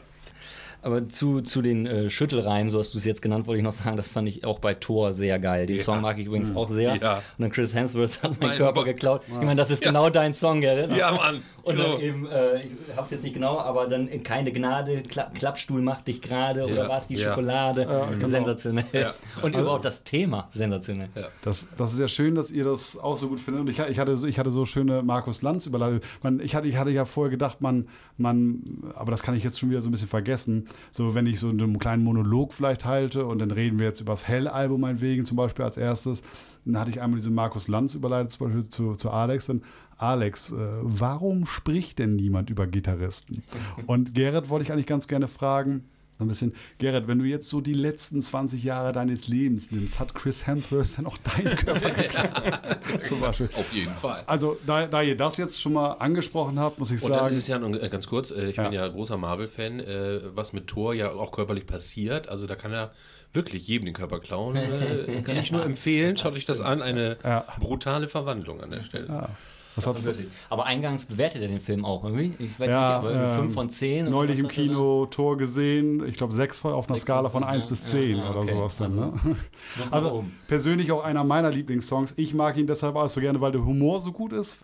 [0.87, 3.73] Aber zu, zu den äh, Schüttelreimen, so hast du es jetzt genannt, wollte ich noch
[3.73, 5.67] sagen, das fand ich auch bei Thor sehr geil.
[5.67, 5.83] Den Ja.
[5.83, 6.95] Song mag ich übrigens auch sehr.
[7.03, 7.15] Ja.
[7.17, 8.85] Und dann Chris Hemsworth hat meinen Mein Körper Gott.
[8.85, 9.23] geklaut.
[9.27, 10.97] Ich meine, das ist genau dein Song, Gerrit.
[10.97, 11.43] Ja, Mann.
[11.65, 11.83] Und so.
[11.83, 15.83] dann eben, äh, ich hab's jetzt nicht genau, aber dann in keine Gnade, Kla Klappstuhl
[15.83, 17.31] macht dich gerade oder Ja, war es die ja.
[17.31, 17.89] Schokolade?
[18.23, 18.85] Sensationell.
[18.93, 19.15] Ja.
[19.43, 21.09] Und überhaupt das Thema, sensationell.
[21.43, 23.63] Das, das ist ja schön, dass ihr das auch so gut findet.
[23.63, 26.05] Und ich, ich, hatte, so- ich hatte so schöne Markus Lanz überleitet.
[26.23, 28.63] Man, ich, hatte, ich hatte ja vorher gedacht, man, man,
[28.95, 30.69] aber das kann ich jetzt schon wieder so ein bisschen vergessen.
[30.91, 34.13] So, wenn ich so einen kleinen Monolog vielleicht halte und dann reden wir jetzt über
[34.13, 36.23] das Hell-Album meinetwegen zum Beispiel als erstes.
[36.65, 39.47] Dann hatte ich einmal diesen Markus Lanz überleitet, zum Beispiel zu, zu Alex.
[39.47, 39.63] Dann,
[39.99, 43.43] Alex, äh, warum spricht denn niemand über Gitarristen?
[43.87, 45.85] Und Gerrit wollte ich eigentlich ganz gerne fragen,
[46.25, 50.15] ein bisschen, Gerrit, wenn du jetzt so die letzten 20 Jahre deines Lebens nimmst, hat
[50.15, 52.33] Chris Hemsworth dann auch deinen Körper geklaut?
[53.03, 53.51] Zum Beispiel.
[53.55, 54.25] Auf jeden Fall.
[54.27, 57.33] Also, da, da ihr das jetzt schon mal angesprochen habt, muss ich Und dann sagen.
[57.33, 58.65] ist es ja nun, äh, ganz kurz, äh, ich Ja.
[58.65, 62.29] bin ja großer Marvel-Fan, äh, was mit Thor ja auch körperlich passiert.
[62.29, 62.93] Also da kann er
[63.35, 64.55] wirklich jedem den Körper klauen.
[65.25, 66.17] Kann ich nur empfehlen.
[66.17, 66.81] Schaut euch das an.
[66.81, 67.45] Eine Ja.
[67.61, 69.09] brutale Verwandlung an der Stelle.
[69.09, 69.29] Was
[69.85, 70.29] Wirklich.
[70.49, 72.35] Aber eingangs bewertet er den Film auch irgendwie.
[72.39, 74.03] Ich weiß Ja, nicht, aber ähm, 5 von 10.
[74.03, 74.49] oder neulich im?
[74.49, 77.69] Kino Tor gesehen, ich glaube 6 auf einer Skala von von zehn, 1 ja.
[77.69, 78.49] bis Ja, 10 ja, oder okay.
[78.55, 78.87] sowas dann.
[78.87, 79.37] Also, Ne?
[79.91, 82.15] Also persönlich auch einer meiner Lieblingssongs.
[82.17, 84.59] Ich mag ihn deshalb auch so gerne, weil der Humor so gut ist.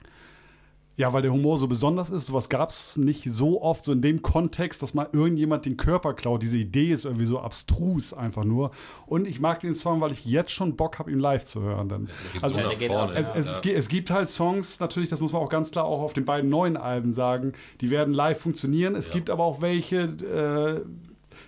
[1.03, 2.27] Ja, weil der Humor so besonders ist.
[2.27, 6.15] Sowas gab es nicht so oft, so in dem Kontext, dass mal irgendjemand den Körper
[6.15, 6.43] klaut.
[6.45, 8.71] Diese Idee ist irgendwie so abstrus einfach nur.
[9.07, 11.89] Und ich mag den Song, weil ich jetzt schon Bock habe, ihn live zu hören.
[11.89, 12.09] Dann.
[12.33, 13.15] Geht Also vorne.
[13.17, 15.87] es, es, es, gi- es gibt halt Songs, natürlich, das muss man auch ganz klar
[15.87, 18.95] auch auf den beiden neuen Alben sagen, die werden live funktionieren.
[18.95, 20.81] Es gibt aber auch welche, äh,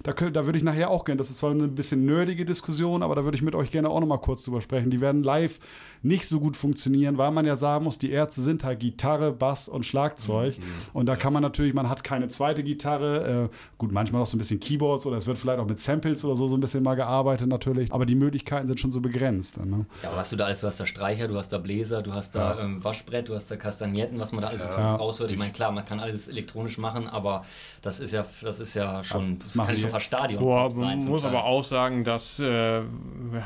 [0.03, 3.05] da, könnt- da würde ich nachher auch gerne, das ist zwar eine bisschen nerdige Diskussion,
[3.05, 4.91] aber da würde ich mit euch gerne auch nochmal kurz drüber sprechen.
[4.91, 5.61] Die werden live
[6.05, 9.69] nicht so gut funktionieren, weil man ja sagen muss, die Ärzte sind halt Gitarre, Bass
[9.69, 10.57] und Schlagzeug.
[10.93, 14.37] Und da kann man natürlich, man hat keine zweite Gitarre, äh, gut, manchmal noch so
[14.37, 16.83] ein bisschen Keyboards oder es wird vielleicht auch mit Samples oder so so ein bisschen
[16.83, 19.57] mal gearbeitet natürlich, aber die Möglichkeiten sind schon so begrenzt.
[19.65, 19.87] Ne?
[20.03, 20.61] Ja, aber hast du da alles?
[20.61, 23.51] Du hast da Streicher, du hast da Bläser, du hast da ähm, Waschbrett, du hast
[23.51, 24.97] da Kastagnetten, was man da alles so Ja.
[24.97, 25.31] raushört.
[25.31, 27.45] Ich meine, klar, man kann alles elektronisch machen, aber
[27.81, 30.99] das ist ja, das ist ja schon, das kann die- schon fast Stadion Boah, sein.
[30.99, 31.31] man muss Teil.
[31.31, 32.83] aber auch sagen, dass, äh,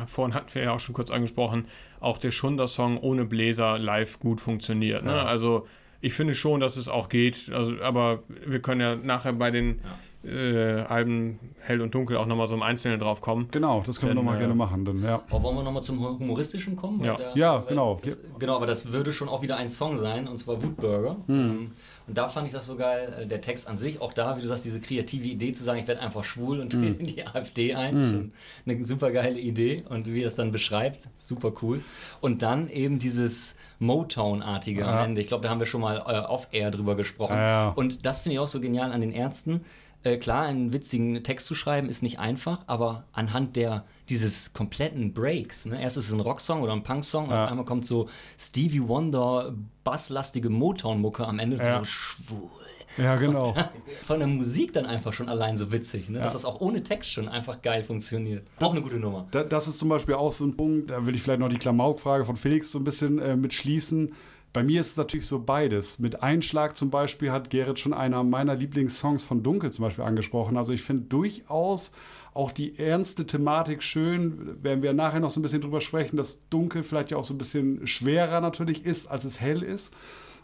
[0.07, 1.67] vorhin hatten wir ja auch schon kurz angesprochen,
[2.01, 5.05] auch der Schunder-Song ohne Bläser live gut funktioniert.
[5.05, 5.23] Ne?
[5.23, 5.67] Also
[6.01, 7.51] ich finde schon, dass es auch geht.
[7.53, 9.81] Also, aber wir können ja nachher bei den
[10.25, 13.49] äh, Alben Hell und Dunkel auch nochmal so im Einzelnen drauf kommen.
[13.51, 14.85] Genau, das können wir Denn, nochmal äh, gerne machen.
[14.85, 15.23] Dann, ja.
[15.31, 17.05] Aber wollen wir nochmal zum Humoristischen kommen?
[17.05, 17.15] Ja.
[17.17, 17.99] Der- Ja, genau.
[18.03, 21.17] Das, genau, aber das würde schon auch wieder ein Song sein, und zwar Wutburger.
[21.29, 21.71] Ähm,
[22.09, 24.41] Und da fand ich das so geil, äh, der Text an sich, auch da, wie
[24.41, 27.25] du sagst, diese kreative Idee zu sagen, ich werde einfach schwul und trete in die
[27.27, 28.33] AfD ein, schon
[28.67, 31.83] eine super geile Idee und wie er es dann beschreibt, super cool.
[32.23, 35.05] Und dann eben dieses Motown-artige am Ja.
[35.05, 37.35] Ende, ich glaube, da haben wir schon mal äh, off-air drüber gesprochen.
[37.37, 37.69] Ja, ja.
[37.71, 39.61] Und das finde ich auch so genial an den Ärzten.
[40.05, 45.13] Äh, klar, einen witzigen Text zu schreiben ist nicht einfach, aber anhand der dieses kompletten
[45.13, 45.83] Breaks, ne?
[45.83, 47.45] erst ist es ein Rocksong oder ein Punksong und Ja.
[47.45, 48.09] auf einmal kommt so
[48.39, 51.81] Stevie Wonder basslastige Motown-Mucke am Ende Ja.
[51.81, 52.49] so schwul.
[52.97, 53.55] Ja, genau.
[54.07, 56.21] Von der Musik dann einfach schon allein so witzig, ne?
[56.21, 58.47] dass das auch ohne Text schon einfach geil funktioniert.
[58.61, 59.27] Auch eine gute Nummer.
[59.31, 61.59] Da, das ist zum Beispiel auch so ein Punkt, da will ich vielleicht noch die
[61.59, 64.15] Klamauk-Frage von Felix so ein bisschen äh, mitschließen.
[64.53, 65.99] Bei mir ist es natürlich so beides.
[65.99, 70.57] Mit Einschlag zum Beispiel hat Gerrit schon einer meiner Lieblingssongs von Dunkel zum Beispiel angesprochen.
[70.57, 71.93] Also ich finde durchaus
[72.35, 76.49] auch die ernste Thematik schön, werden wir nachher noch so ein bisschen drüber sprechen, dass
[76.49, 79.93] Dunkel vielleicht ja auch so ein bisschen schwerer natürlich ist, als es hell ist.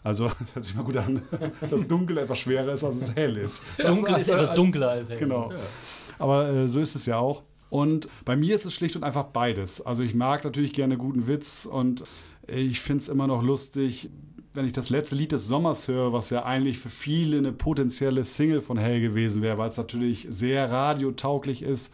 [0.03, 1.21] Also, das hört sich mal gut an,
[1.69, 3.63] dass Dunkel etwas schwerer ist, als es hell ist.
[3.77, 5.19] Dunkel ist etwas dunkler als hell.
[5.19, 5.51] Genau.
[6.19, 7.43] Aber äh, so ist es ja auch.
[7.69, 9.81] Und bei mir ist es schlicht und einfach beides.
[9.85, 12.03] Also ich mag natürlich gerne guten Witz und
[12.47, 14.09] ich finde es immer noch lustig,
[14.53, 18.23] wenn ich das letzte Lied des Sommers höre, was ja eigentlich für viele eine potenzielle
[18.23, 21.93] Single von Hell gewesen wäre, weil es natürlich sehr radiotauglich ist,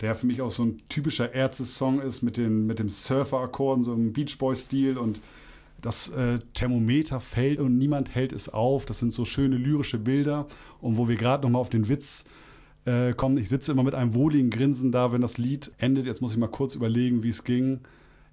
[0.00, 3.92] der für mich auch so ein typischer Ärzte-Song ist mit, den, mit dem Surfer-Akkorden, so
[3.92, 5.20] im Beach Boy-Stil und
[5.82, 8.86] das äh, Thermometer fällt und niemand hält es auf.
[8.86, 10.46] Das sind so schöne lyrische Bilder.
[10.80, 12.24] Und wo wir gerade nochmal auf den Witz
[12.84, 16.06] äh, kommen, ich sitze immer mit einem wohligen Grinsen da, wenn das Lied endet.
[16.06, 17.80] Jetzt muss ich mal kurz überlegen, wie es ging.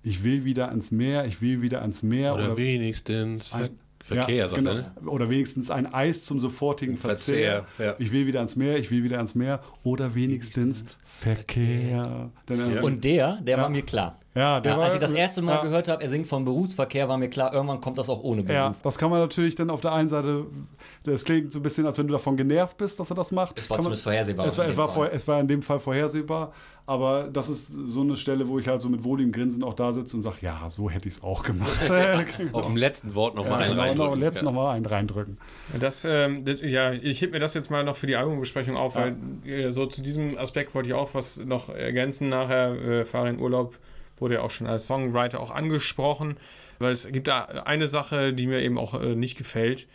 [0.04, 2.34] Ich will wieder ans Meer, ich will wieder ans Meer.
[2.34, 4.72] Oder, wenigstens Ver Ein- Verkehr, ja, sagt genau.
[4.72, 5.10] er, ne?
[5.10, 7.66] Oder wenigstens ein Eis zum sofortigen Verzehr.
[7.76, 7.96] Verzehr, ja.
[8.00, 9.60] Ich will wieder ans Meer, ich will wieder ans Meer.
[9.84, 12.32] Oder wenigstens Verkehr.
[12.48, 13.64] Denn, ähm, Und der, der Ja.
[13.64, 14.18] war mir klar.
[14.36, 15.62] Ja, der ja, war- als ich das erste Mal ja.
[15.64, 18.56] gehört habe, er singt vom Berufsverkehr, war mir klar, irgendwann kommt das auch ohne Beruf.
[18.56, 20.46] Ja, das kann man natürlich dann auf der einen Seite,
[21.04, 23.58] das klingt so ein bisschen, als wenn du davon genervt bist, dass er das macht.
[23.58, 24.96] Es war Kann man- zumindest vorhersehbar Es war, in es, dem war Fall.
[24.96, 26.54] vor, es war in dem Fall vorhersehbar,
[26.86, 29.94] aber das ist so eine Stelle, wo ich halt so mit wohligem Grinsen auch da
[29.94, 31.72] sitze und sage, ja, so hätte ich es auch gemacht.
[32.52, 34.20] Auf dem letzten Wort nochmal ja, einen genau, genau, reindrücken.
[34.22, 34.44] letzt ja.
[34.44, 35.38] nochmal einen reindrücken.
[35.80, 38.96] Das, ähm, das, ja, ich heb mir das jetzt mal noch für die Albumbesprechung auf,
[38.96, 39.16] weil
[39.46, 42.30] äh, so zu diesem Aspekt wollte ich auch was noch ergänzen.
[42.30, 43.76] Nachher, äh, Fahre in Urlaub,
[44.20, 46.38] wurde ja auch schon als Songwriter auch angesprochen,
[46.80, 49.88] weil es gibt da eine Sache, die mir eben auch äh, nicht gefällt.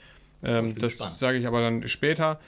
[0.42, 2.40] Ähm, das sage ich aber dann später.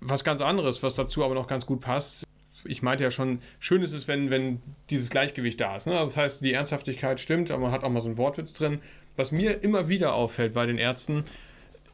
[0.00, 2.24] Was ganz anderes, was dazu aber noch ganz gut passt.
[2.66, 5.86] Ich meinte ja schon, schön ist es, wenn, wenn dieses Gleichgewicht da ist.
[5.86, 5.92] Ne?
[5.92, 8.80] Also das heißt, die Ernsthaftigkeit stimmt, aber man hat auch mal so einen Wortwitz drin.
[9.16, 11.24] Was mir immer wieder auffällt bei den Ärzten,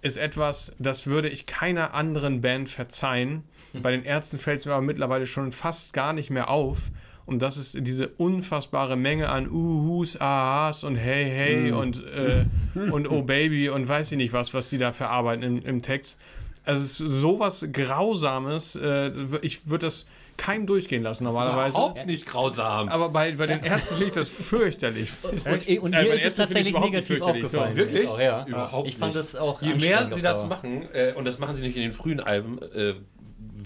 [0.02, 3.44] ist etwas, das würde ich keiner anderen Band verzeihen.
[3.82, 6.90] Bei den Ärzten fällt es mir aber mittlerweile schon fast gar nicht mehr auf.
[7.30, 12.44] Und das ist diese unfassbare Menge an Uhus, Ahas und Hey, Hey und, äh,
[12.90, 16.18] und Oh Baby und weiß ich nicht was, was die da verarbeiten im, im Text.
[16.64, 18.74] Also es ist sowas Grausames.
[18.74, 19.12] Äh,
[19.42, 21.76] ich würde das keinem durchgehen lassen normalerweise.
[21.76, 22.88] Überhaupt nicht grausam.
[22.88, 25.12] Aber bei, bei den Ärzten ich das fürchterlich.
[25.22, 27.46] Und, und Äh, mir bei ist es tatsächlich negativ fürchterlich.
[27.48, 27.76] So, aufgefallen.
[27.76, 28.08] wirklich?
[28.08, 28.44] Auch, ja.
[28.44, 29.18] Überhaupt ich fand nicht.
[29.18, 31.92] das auch Je mehr sie das machen, äh, und das machen sie nicht in den
[31.92, 32.94] frühen Alben, äh,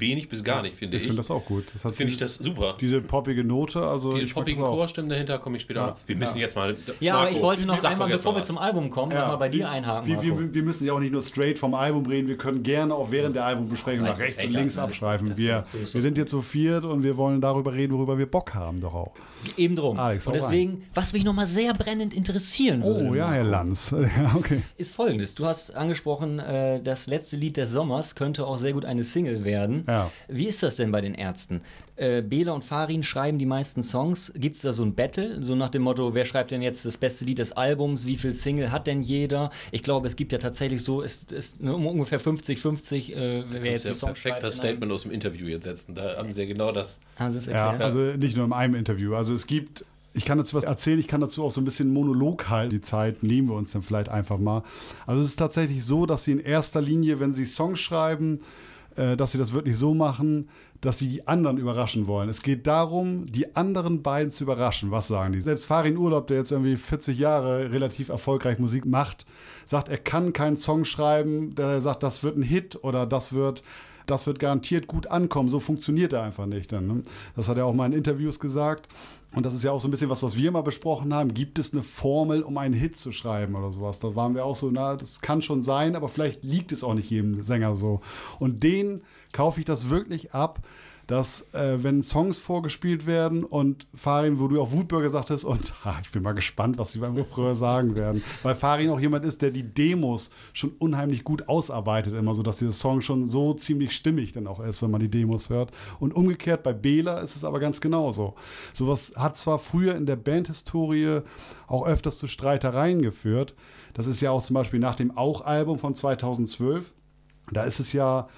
[0.01, 1.07] wenig bis gar nicht, finde Ich ich.
[1.09, 1.65] finde das auch gut.
[1.75, 2.75] Finde ich diese- das super.
[2.81, 4.63] Diese poppige Note, also Die ich mag poppigen.
[4.65, 5.87] Chorstimmen dahinter komme ich später Ja.
[5.89, 5.97] noch.
[6.07, 6.77] Wir müssen jetzt mal.
[7.01, 9.49] Ja, aber ich wollte noch einmal, bevor mal wir zum Album kommen, noch mal bei
[9.49, 10.07] dir einhaken.
[10.07, 10.41] Wir, Marco.
[10.41, 13.11] wir, wir müssen ja auch nicht nur straight vom Album reden, wir können gerne auch
[13.11, 14.91] während der Albumbesprechung nach rechts und links das-
[15.37, 18.55] Wir, so wir sind jetzt so viert und wir wollen darüber reden, worüber wir Bock
[18.55, 19.13] haben, doch auch.
[19.57, 19.99] Eben drum.
[19.99, 23.91] Alex, und deswegen, was mich noch mal sehr brennend interessieren würde, Oh ja, Herr Lanz.
[24.15, 24.63] Ja, okay.
[24.77, 25.35] ist folgendes.
[25.35, 29.45] Du hast angesprochen, äh, das letzte Lied des Sommers könnte auch sehr gut eine Single
[29.45, 29.84] werden.
[29.87, 30.11] Ja.
[30.29, 31.61] Wie ist das denn bei den Ärzten?
[31.97, 34.33] Äh, Bela und Farin schreiben die meisten Songs.
[34.35, 35.43] Gibt es da so ein Battle?
[35.43, 38.07] So nach dem Motto, wer schreibt denn jetzt das beste Lied des Albums?
[38.07, 39.51] Wie viel Single hat denn jeder?
[39.73, 43.73] Ich glaube, es gibt ja tatsächlich so, ist, ist ne, um ungefähr 50-50, äh, wer
[43.73, 44.43] jetzt ja Songs perfekt schreibt.
[44.43, 45.95] das einem- Statement aus dem Interview jetzt setzen.
[45.95, 46.99] Da haben sie ja genau das.
[47.19, 47.83] Haben sie es Ja, erklärt?
[47.83, 49.15] also nicht nur in einem Interview.
[49.15, 51.93] Also es gibt, ich kann dazu was erzählen, ich kann dazu auch so ein bisschen
[51.93, 52.71] Monolog halten.
[52.71, 54.63] Die Zeit nehmen wir uns dann vielleicht einfach mal.
[55.07, 58.41] Also es ist tatsächlich so, dass sie in erster Linie, wenn sie Songs schreiben,
[58.97, 60.49] äh, dass sie das wirklich so machen,
[60.81, 62.29] dass sie die anderen überraschen wollen.
[62.29, 64.91] Es geht darum, die anderen beiden zu überraschen.
[64.91, 65.41] Was sagen die?
[65.41, 69.25] Selbst Farin Urlaub, der jetzt irgendwie 40 Jahre relativ erfolgreich Musik macht,
[69.65, 73.63] sagt, er kann keinen Song schreiben, der sagt, das wird ein Hit oder das wird
[74.07, 75.49] das wird garantiert gut ankommen.
[75.49, 76.73] So funktioniert er einfach nicht.
[76.73, 77.03] Dann, ne?
[77.37, 78.89] Das hat er auch mal in Interviews gesagt.
[79.35, 81.35] Und das ist ja auch so ein bisschen was, was wir mal besprochen haben.
[81.35, 83.99] Gibt es eine Formel, um einen Hit zu schreiben oder sowas?
[83.99, 86.95] Da waren wir auch so, na, das kann schon sein, aber vielleicht liegt es auch
[86.95, 88.01] nicht jedem Sänger so.
[88.39, 90.61] Und den kaufe ich das wirklich ab,
[91.07, 95.97] dass äh, wenn Songs vorgespielt werden und Farin, wo du auch Wutbürger sagtest, und ha,
[96.03, 99.43] ich bin mal gespannt, was sie beim Refrain sagen werden, weil Farin auch jemand ist,
[99.43, 103.93] der die Demos schon unheimlich gut ausarbeitet, immer so, dass dieser Song schon so ziemlich
[103.93, 105.71] stimmig dann auch ist, wenn man die Demos hört.
[106.01, 108.35] Und umgekehrt bei Bela ist es aber ganz genauso.
[108.73, 111.21] Sowas hat zwar früher in der Bandhistorie
[111.67, 113.55] auch öfters zu Streitereien geführt.
[113.95, 116.93] Das ist ja auch zum Beispiel nach dem Auch-Album von 2012.
[117.53, 118.29] Da ist es ja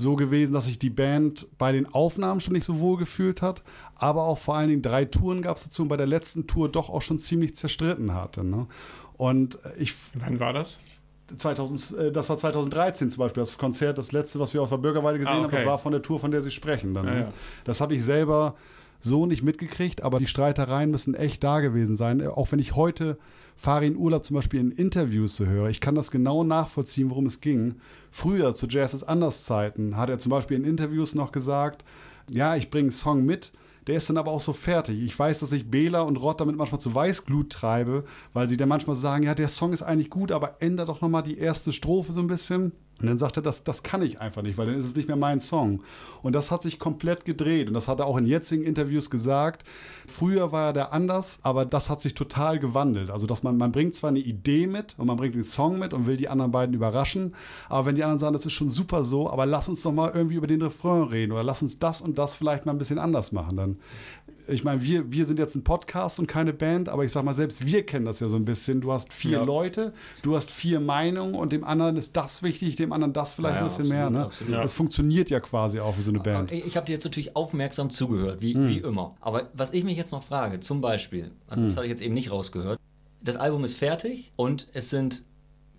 [0.00, 3.62] so gewesen, dass sich die Band bei den Aufnahmen schon nicht so wohl gefühlt hat,
[3.94, 6.68] aber auch vor allen Dingen drei Touren gab es dazu und bei der letzten Tour
[6.68, 8.44] doch auch schon ziemlich zerstritten hatte.
[8.44, 8.66] Ne?
[9.16, 10.78] Und ich, Wann war das?
[11.36, 14.78] 2000, äh, das war 2013 zum Beispiel, das Konzert, das letzte, was wir auf der
[14.78, 15.56] Bürgerweide gesehen Ah, haben, okay.
[15.56, 16.94] das war von der Tour, von der Sie sprechen.
[16.94, 17.20] Dann, Ja, ne?
[17.20, 17.32] ja.
[17.64, 18.54] Das habe ich selber
[18.98, 22.26] so nicht mitgekriegt, aber die Streitereien müssen echt da gewesen sein.
[22.26, 23.16] Auch wenn ich heute
[23.60, 27.42] Farin Urlaub zum Beispiel in Interviews so höre, ich kann das genau nachvollziehen, worum es
[27.42, 27.74] ging.
[28.10, 31.84] Früher, zu Jazz ist anders hat er zum Beispiel in Interviews noch gesagt,
[32.30, 33.52] ja, ich bringe einen Song mit,
[33.86, 35.02] der ist dann aber auch so fertig.
[35.02, 38.70] Ich weiß, dass ich Bela und Rott damit manchmal zu Weißglut treibe, weil sie dann
[38.70, 42.14] manchmal sagen, ja, der Song ist eigentlich gut, aber ändert doch nochmal die erste Strophe
[42.14, 42.72] so ein bisschen.
[43.00, 45.08] Und dann sagt er, das, das kann ich einfach nicht, weil dann ist es nicht
[45.08, 45.82] mehr mein Song.
[46.22, 47.68] Und das hat sich komplett gedreht.
[47.68, 49.64] Und das hat er auch in jetzigen Interviews gesagt.
[50.06, 53.10] Früher war er der anders, aber das hat sich total gewandelt.
[53.10, 55.92] Also, dass man, man bringt zwar eine Idee mit und man bringt den Song mit
[55.94, 57.34] und will die anderen beiden überraschen,
[57.68, 60.10] aber wenn die anderen sagen, das ist schon super so, aber lass uns doch mal
[60.14, 62.98] irgendwie über den Refrain reden oder lass uns das und das vielleicht mal ein bisschen
[62.98, 63.76] anders machen, dann
[64.50, 67.34] ich meine, wir, wir sind jetzt ein Podcast und keine Band, aber ich sag mal,
[67.34, 68.80] selbst wir kennen das ja so ein bisschen.
[68.80, 69.44] Du hast vier Ja.
[69.44, 73.54] Leute, du hast vier Meinungen und dem anderen ist das wichtig, dem anderen das vielleicht
[73.56, 74.10] Ja, ein bisschen absolut, mehr.
[74.10, 74.24] Ne?
[74.26, 74.54] absolut.
[74.56, 76.52] Das funktioniert ja quasi auch wie so eine Band.
[76.52, 78.68] Ich, ich habe dir jetzt natürlich aufmerksam zugehört, wie, Hm.
[78.68, 79.14] wie immer.
[79.20, 81.68] Aber was ich mich jetzt noch frage, zum Beispiel, also Hm.
[81.68, 82.78] das habe ich jetzt eben nicht rausgehört,
[83.22, 85.24] das Album ist fertig und es sind,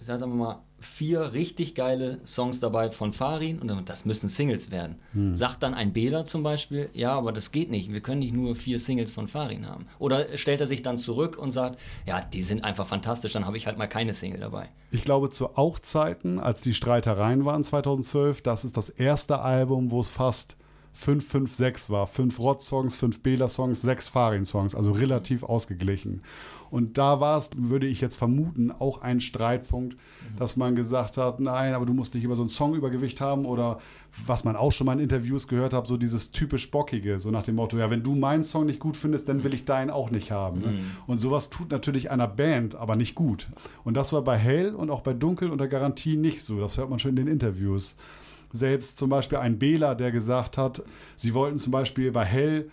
[0.01, 4.71] ich sag mal, vier richtig geile Songs dabei von Farin und dann- das müssen Singles
[4.71, 4.95] werden.
[5.13, 5.35] Hm.
[5.35, 8.55] Sagt dann ein Bela zum Beispiel, ja, aber das geht nicht, wir können nicht nur
[8.55, 9.85] vier Singles von Farin haben.
[9.99, 13.57] Oder stellt er sich dann zurück und sagt, ja, die sind einfach fantastisch, dann habe
[13.57, 14.69] ich halt mal keine Single dabei.
[14.89, 20.01] Ich glaube, zu Auch-Zeiten, als die Streitereien waren 2012, das ist das erste Album, wo
[20.01, 20.57] es fast
[20.93, 22.07] 5, 5, 6 war.
[22.07, 26.21] Fünf Rott-Songs, fünf Bela-Songs, sechs Farin-Songs, also relativ ausgeglichen.
[26.71, 29.97] Und da war es, würde ich jetzt vermuten, auch ein Streitpunkt,
[30.39, 33.79] dass man gesagt hat, nein, aber du musst nicht immer so ein Songübergewicht haben oder
[34.25, 37.43] was man auch schon mal in Interviews gehört hat, so dieses typisch Bockige, so nach
[37.43, 40.11] dem Motto, ja, wenn du meinen Song nicht gut findest, dann will ich deinen auch
[40.11, 40.61] nicht haben.
[40.61, 40.79] Ne?
[41.07, 43.47] Und sowas tut natürlich einer Band, aber nicht gut.
[43.83, 46.59] Und das war bei Hell und auch bei Dunkel unter Garantie nicht so.
[46.59, 47.95] Das hört man schon in den Interviews.
[48.53, 50.83] Selbst zum Beispiel ein Bela, der gesagt hat,
[51.15, 52.69] sie wollten zum Beispiel bei Hell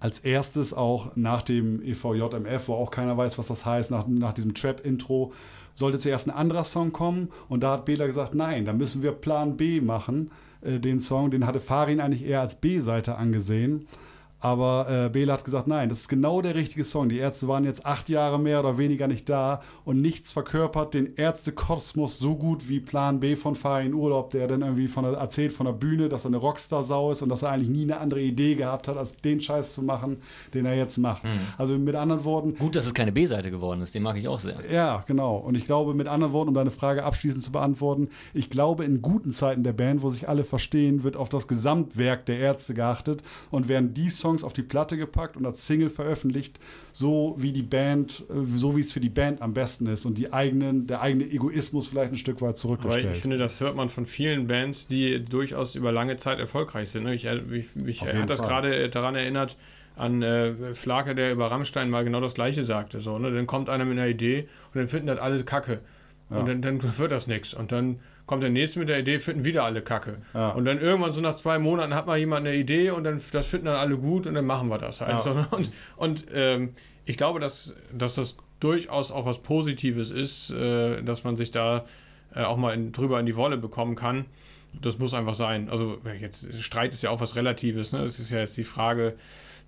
[0.00, 4.34] als erstes auch nach dem EVJMF, wo auch keiner weiß, was das heißt, nach, nach
[4.34, 5.32] diesem Trap-Intro,
[5.74, 7.30] sollte zuerst ein anderer Song kommen.
[7.48, 10.30] Und da hat Bela gesagt, nein, da müssen wir Plan B machen.
[10.60, 13.86] Äh, den Song, den hatte Farin eigentlich eher als B-Seite angesehen.
[14.40, 17.08] Aber äh, Bela hat gesagt, nein, das ist genau der richtige Song.
[17.08, 21.16] Die Ärzte waren jetzt acht Jahre mehr oder weniger nicht da und nichts verkörpert den
[21.16, 25.54] Ärztekosmos so gut wie Plan B von Farin Urlaub, der dann irgendwie von der, erzählt
[25.54, 28.20] von der Bühne, dass er eine Rockstar-Sau ist und dass er eigentlich nie eine andere
[28.20, 30.18] Idee gehabt hat, als den Scheiß zu machen,
[30.52, 31.24] den er jetzt macht.
[31.24, 31.30] Mhm.
[31.56, 32.56] Also mit anderen Worten.
[32.56, 34.56] Gut, dass es keine B-Seite geworden ist, den mag ich auch sehr.
[34.70, 35.36] Ja, genau.
[35.36, 39.00] Und ich glaube, mit anderen Worten, um deine Frage abschließend zu beantworten, ich glaube, in
[39.00, 43.22] guten Zeiten der Band, wo sich alle verstehen, wird auf das Gesamtwerk der Ärzte geachtet
[43.50, 46.58] und werden die Songs Songs auf die Platte gepackt und als Single veröffentlicht,
[46.92, 50.18] so wie die Band, äh, so wie es für die Band am besten ist und
[50.18, 53.06] die eigenen, der eigene Egoismus vielleicht ein Stück weit zurückgestellt.
[53.06, 56.90] Aber ich finde, das hört man von vielen Bands, die durchaus über lange Zeit erfolgreich
[56.90, 57.04] sind.
[57.04, 57.14] Ne?
[57.14, 59.56] Ich, äh, ich, ich hat das gerade daran erinnert,
[59.96, 63.00] an äh, Flake, der über Rammstein mal genau das Gleiche sagte.
[63.00, 63.30] So, ne?
[63.32, 65.80] Dann kommt einer mit einer Idee und dann finden das alle Kacke.
[66.30, 66.38] Ja.
[66.38, 67.54] Und dann, dann wird das nichts.
[67.54, 70.18] Und dann kommt der nächste mit der Idee, finden wieder alle Kacke.
[70.32, 70.50] Ja.
[70.50, 73.46] Und dann irgendwann so nach zwei Monaten hat mal jemand eine Idee und dann das
[73.46, 75.24] finden dann alle gut und dann machen wir das halt.
[75.24, 75.34] Ja.
[75.34, 75.46] Ne?
[75.50, 81.24] Und, und ähm, ich glaube, dass, dass das durchaus auch was Positives ist, äh, dass
[81.24, 81.84] man sich da
[82.34, 84.24] äh, auch mal in, drüber in die Wolle bekommen kann.
[84.80, 85.68] Das muss einfach sein.
[85.68, 87.92] Also jetzt Streit ist ja auch was Relatives.
[87.92, 88.00] Ne?
[88.00, 89.14] Das ist ja jetzt die Frage,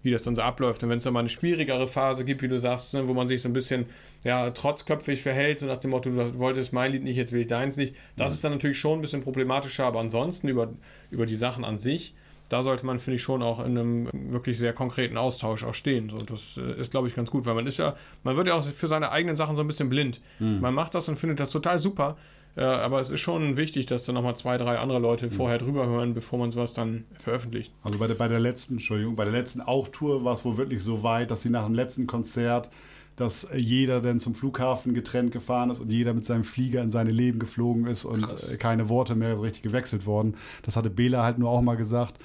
[0.02, 0.82] wie das dann so abläuft.
[0.82, 3.28] Und wenn es dann mal eine schwierigere Phase gibt, wie du sagst, ne, wo man
[3.28, 3.87] sich so ein bisschen
[4.24, 7.46] ja, trotzköpfig verhält, so nach dem Motto, du wolltest mein Lied nicht, jetzt will ich
[7.46, 8.35] deins nicht, das ja.
[8.35, 10.68] ist dann natürlich schon ein bisschen problematischer, aber ansonsten über,
[11.11, 12.14] über die Sachen an sich,
[12.48, 16.11] da sollte man, finde ich, schon auch in einem wirklich sehr konkreten Austausch auch stehen.
[16.11, 18.54] So, das äh, ist, glaube ich, ganz gut, weil man ist ja, man wird ja
[18.54, 20.20] auch für seine eigenen Sachen so ein bisschen blind.
[20.38, 20.61] Mhm.
[20.61, 22.16] Man macht das und findet das total super,
[22.57, 25.87] ja, aber es ist schon wichtig, dass da nochmal zwei, drei andere Leute vorher drüber
[25.87, 27.73] hören, bevor man sowas dann veröffentlicht.
[27.83, 30.83] Also bei der, bei der letzten, Entschuldigung, bei der letzten Auch-Tour war es wohl wirklich
[30.83, 32.71] so weit, dass sie nach dem letzten Konzert
[33.16, 37.11] dass jeder dann zum Flughafen getrennt gefahren ist und jeder mit seinem Flieger in seine
[37.11, 38.59] Leben geflogen ist und Krass.
[38.59, 40.37] keine Worte mehr so richtig gewechselt worden.
[40.62, 42.19] Das hatte Bela halt nur auch mal gesagt.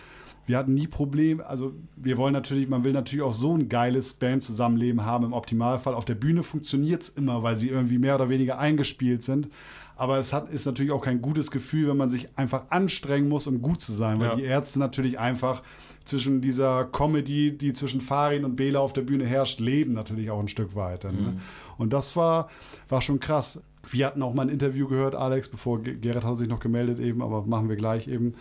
[0.47, 4.13] Wir hatten nie Probleme, also wir wollen natürlich, man will natürlich auch so ein geiles
[4.15, 5.93] Band-Zusammenleben haben im Optimalfall.
[5.93, 9.49] Auf der Bühne funktioniert es immer, weil sie irgendwie mehr oder weniger eingespielt sind.
[9.95, 13.45] Aber es hat, ist natürlich auch kein gutes Gefühl, wenn man sich einfach anstrengen muss,
[13.45, 14.19] um gut zu sein.
[14.19, 14.35] Weil ja.
[14.35, 15.61] die Ärzte natürlich einfach
[16.05, 20.39] zwischen dieser Comedy, die zwischen Farin und Bela auf der Bühne herrscht, leben natürlich auch
[20.39, 21.11] ein Stück weiter.
[21.11, 21.19] Ne?
[21.19, 21.41] Mhm.
[21.77, 22.49] Und das war,
[22.89, 23.59] war schon krass.
[23.89, 27.21] Wir hatten auch mal ein Interview gehört, Alex, bevor Gerrit hat sich noch gemeldet eben,
[27.21, 28.33] aber machen wir gleich eben.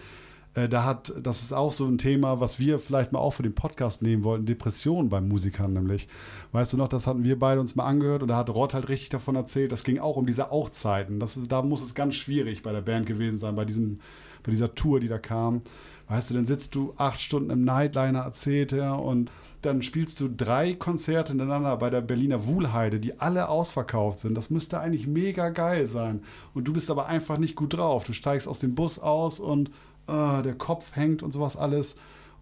[0.55, 3.43] Äh, da hat, das ist auch so ein Thema, was wir vielleicht mal auch für
[3.43, 6.09] den Podcast nehmen wollten, Depressionen bei Musikern nämlich.
[6.53, 8.89] Weißt du noch, das hatten wir beide uns mal angehört und da hat Rott halt
[8.89, 11.23] richtig davon erzählt, das ging auch um diese Auch-Zeiten.
[11.49, 14.01] da muss es ganz schwierig bei der Band gewesen sein, bei, diesen,
[14.43, 15.63] bei dieser Tour, die da kam.
[16.09, 19.31] Weißt du, dann sitzt du acht Stunden im Nightliner, erzählt er, und
[19.63, 24.35] dann spielst du drei Konzerte hintereinander bei der Berliner Wuhlheide, die alle ausverkauft sind.
[24.35, 26.25] Das müsste eigentlich mega geil sein.
[26.53, 28.03] Und du bist aber einfach nicht gut drauf.
[28.03, 29.71] Du steigst aus dem Bus aus und
[30.07, 31.97] äh, der Kopf hängt und sowas alles.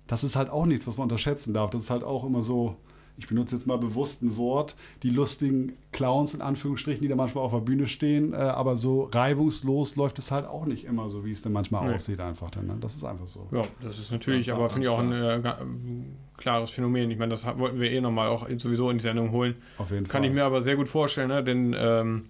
[0.07, 1.71] Das ist halt auch nichts, was man unterschätzen darf.
[1.71, 2.77] Das ist halt auch immer so,
[3.19, 7.45] ich benutze jetzt mal bewusst ein Wort, die lustigen Clowns in Anführungsstrichen, die da manchmal
[7.45, 11.25] auf der Bühne stehen, äh, aber so reibungslos läuft es halt auch nicht immer so,
[11.25, 11.95] wie es dann manchmal nee.
[11.95, 12.51] aussieht einfach.
[12.51, 12.77] Dann, ne?
[12.81, 13.49] Das ist einfach so.
[13.51, 15.43] Ja, das ist natürlich, ja, aber finde ich auch ein äh,
[16.37, 17.11] klares Phänomen.
[17.11, 19.57] Ich meine, das wollten wir eh nochmal auch sowieso in die Sendung holen.
[19.79, 20.31] Auf jeden Kann Fall.
[20.31, 21.43] ich mir aber sehr gut vorstellen, ne?
[21.43, 22.29] denn ähm,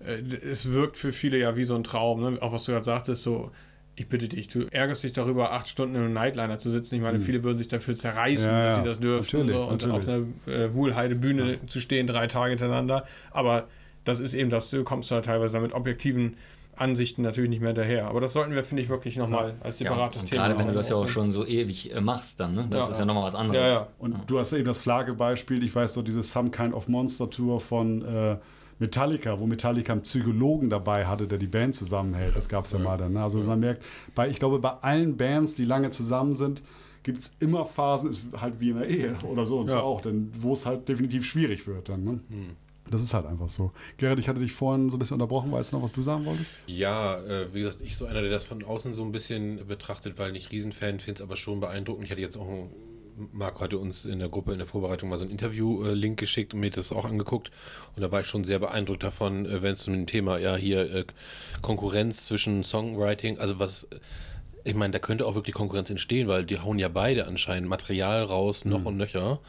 [0.00, 0.14] äh,
[0.50, 2.38] es wirkt für viele ja wie so ein Traum, ne?
[2.40, 3.50] auch was du gerade sagtest, so
[3.96, 6.96] ich bitte dich, du ärgerst dich darüber, acht Stunden in einem Nightliner zu sitzen.
[6.96, 7.24] Ich meine, hm.
[7.24, 10.26] viele würden sich dafür zerreißen, ja, dass sie das dürfen und, so, und auf einer
[10.46, 11.66] äh, Wuhlheide-Bühne ja.
[11.66, 13.04] zu stehen, drei Tage hintereinander.
[13.30, 13.64] Aber
[14.04, 16.36] das ist eben das, du kommst da teilweise damit objektiven
[16.76, 18.08] Ansichten natürlich nicht mehr daher.
[18.08, 20.74] Aber das sollten wir, finde ich, wirklich nochmal als separates ja, Thema Gerade wenn du
[20.74, 22.66] das ja auch schon so ewig äh, machst, dann, ne?
[22.68, 23.58] Das ja, ist ja nochmal was anderes.
[23.58, 23.86] Ja, ja.
[23.98, 27.60] Und du hast eben das Flagge-Beispiel, ich weiß so, diese Some Kind of Monster Tour
[27.60, 28.36] von äh,
[28.78, 32.36] Metallica, wo Metallica einen Psychologen dabei hatte, der die Band zusammenhält.
[32.36, 33.14] Das gab es ja, ja, mal dann.
[33.14, 33.22] Ne?
[33.22, 33.84] Also man merkt,
[34.14, 36.62] bei, ich glaube, bei allen Bands, die lange zusammen sind,
[37.02, 39.74] gibt es immer Phasen, ist halt wie in der Ehe oder so und ja.
[39.74, 42.04] so auch, denn wo es halt definitiv schwierig wird dann.
[42.04, 42.20] Ne?
[42.28, 42.56] Hm.
[42.90, 43.72] Das ist halt einfach so.
[43.96, 45.50] Gerrit, ich hatte dich vorhin so ein bisschen unterbrochen.
[45.50, 46.54] Weißt du noch, was du sagen wolltest?
[46.66, 50.18] Ja, äh, wie gesagt, ich so einer, der das von außen so ein bisschen betrachtet,
[50.18, 52.04] weil nicht Riesenfan, finde es aber schon beeindruckend.
[52.04, 52.70] Ich hatte jetzt auch ein
[53.32, 56.60] Marco hatte uns in der Gruppe in der Vorbereitung mal so ein Interview-Link geschickt und
[56.60, 57.50] mir das auch angeguckt.
[57.94, 60.56] Und da war ich schon sehr beeindruckt davon, äh, wenn es um ein Thema, ja,
[60.56, 61.04] hier äh,
[61.62, 63.86] Konkurrenz zwischen Songwriting, also was,
[64.64, 68.22] ich meine, da könnte auch wirklich Konkurrenz entstehen, weil die hauen ja beide anscheinend Material
[68.22, 68.86] raus, noch mhm.
[68.86, 69.40] und nöcher.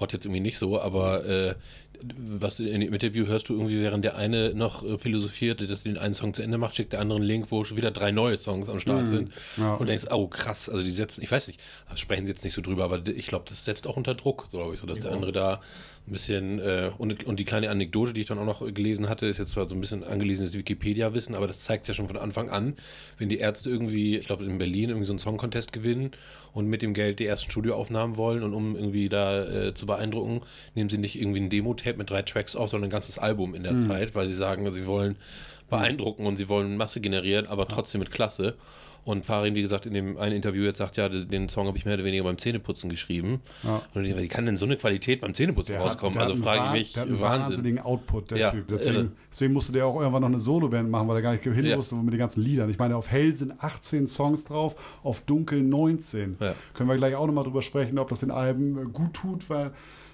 [0.00, 1.54] Rott jetzt irgendwie nicht so, aber äh,
[2.02, 5.98] was in dem Interview hörst du irgendwie, während der eine noch äh, philosophiert, dass den
[5.98, 8.38] einen Song zu Ende macht, schickt der andere einen Link, wo schon wieder drei neue
[8.38, 9.32] Songs am Start sind.
[9.56, 9.74] Ja.
[9.74, 11.60] Und denkst, oh krass, also die setzen, ich weiß nicht,
[11.96, 14.58] sprechen sie jetzt nicht so drüber, aber ich glaube, das setzt auch unter Druck, so
[14.58, 15.60] glaube ich, so dass der andere da
[16.08, 19.26] ein bisschen, äh, und, und die kleine Anekdote, die ich dann auch noch gelesen hatte,
[19.26, 22.48] ist jetzt zwar so ein bisschen angelesenes Wikipedia-Wissen, aber das zeigt ja schon von Anfang
[22.48, 22.74] an,
[23.18, 26.12] wenn die Ärzte irgendwie, ich glaube in Berlin irgendwie so einen Song-Contest gewinnen
[26.52, 30.42] und mit dem Geld die ersten Studioaufnahmen wollen und um irgendwie da äh, zu beeindrucken,
[30.74, 33.62] nehmen sie nicht irgendwie ein Demo-Tape mit drei Tracks auf, sondern ein ganzes Album in
[33.64, 33.86] der Mhm.
[33.88, 35.16] Zeit, weil sie sagen, sie wollen
[35.68, 38.54] beeindrucken und sie wollen Masse generieren, aber trotzdem mit Klasse.
[39.06, 41.84] Und Farin, wie gesagt, in dem einen Interview jetzt sagt, ja, den Song habe ich
[41.84, 43.40] mehr oder weniger beim Zähneputzen geschrieben.
[43.62, 43.80] Ja.
[43.94, 46.14] Und ich wie kann denn so eine Qualität beim Zähneputzen Der rauskommen?
[46.14, 47.56] der hat also frage ich mich, Der hat einen Wahnsinn.
[47.56, 48.66] wahnsinnigen Output, der Ja, Typ.
[48.66, 51.64] Deswegen, deswegen musste der auch irgendwann noch eine Soloband machen, weil er gar nicht hin
[51.64, 51.76] Ja.
[51.78, 52.68] wusste, mit den ganzen Liedern.
[52.68, 56.36] Ich meine, auf Hell sind 18 Songs drauf, auf Dunkel 19.
[56.40, 56.54] Ja.
[56.74, 59.70] Können wir gleich auch nochmal drüber sprechen, ob das den Alben äh, gut tut, weil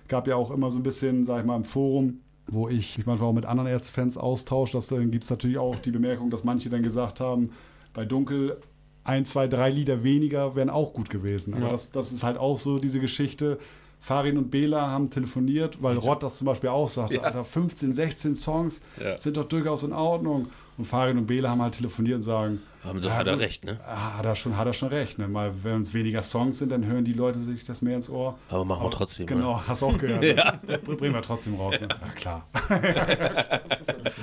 [0.08, 3.06] gab ja auch immer so ein bisschen, sag ich mal, im Forum, wo ich mich
[3.06, 6.44] manchmal auch mit anderen Ärztefans austausche, dass dann gibt es natürlich auch die Bemerkung, dass
[6.44, 7.52] manche dann gesagt haben,
[7.94, 8.58] bei Dunkel
[9.04, 11.54] ein, zwei, drei Lieder weniger wären auch gut gewesen.
[11.54, 11.72] Aber Ja.
[11.72, 13.58] das, das ist halt auch so diese Geschichte.
[14.00, 17.16] Farin und Bela haben telefoniert, weil Rott das zum Beispiel auch sagte.
[17.16, 17.20] Ja.
[17.22, 19.16] Alter, 15, 16 Songs Ja.
[19.16, 20.48] sind doch durchaus in Ordnung.
[20.78, 23.78] Und Farin und Bela haben halt telefoniert und sagen, Haben sie, hat er recht, ne?
[23.86, 25.18] ah, hat, er schon, hat er schon recht.
[25.18, 25.28] Ne?
[25.28, 28.36] Mal, wenn es weniger Songs sind, dann hören die Leute sich das mehr ins Ohr.
[28.48, 29.26] Aber machen wir trotzdem.
[29.26, 29.32] ne?
[29.34, 30.24] Genau, hast auch gehört.
[30.36, 30.54] ja.
[30.78, 31.74] Bringen wir trotzdem raus.
[31.80, 31.86] Ne?
[32.00, 32.46] Ja, klar.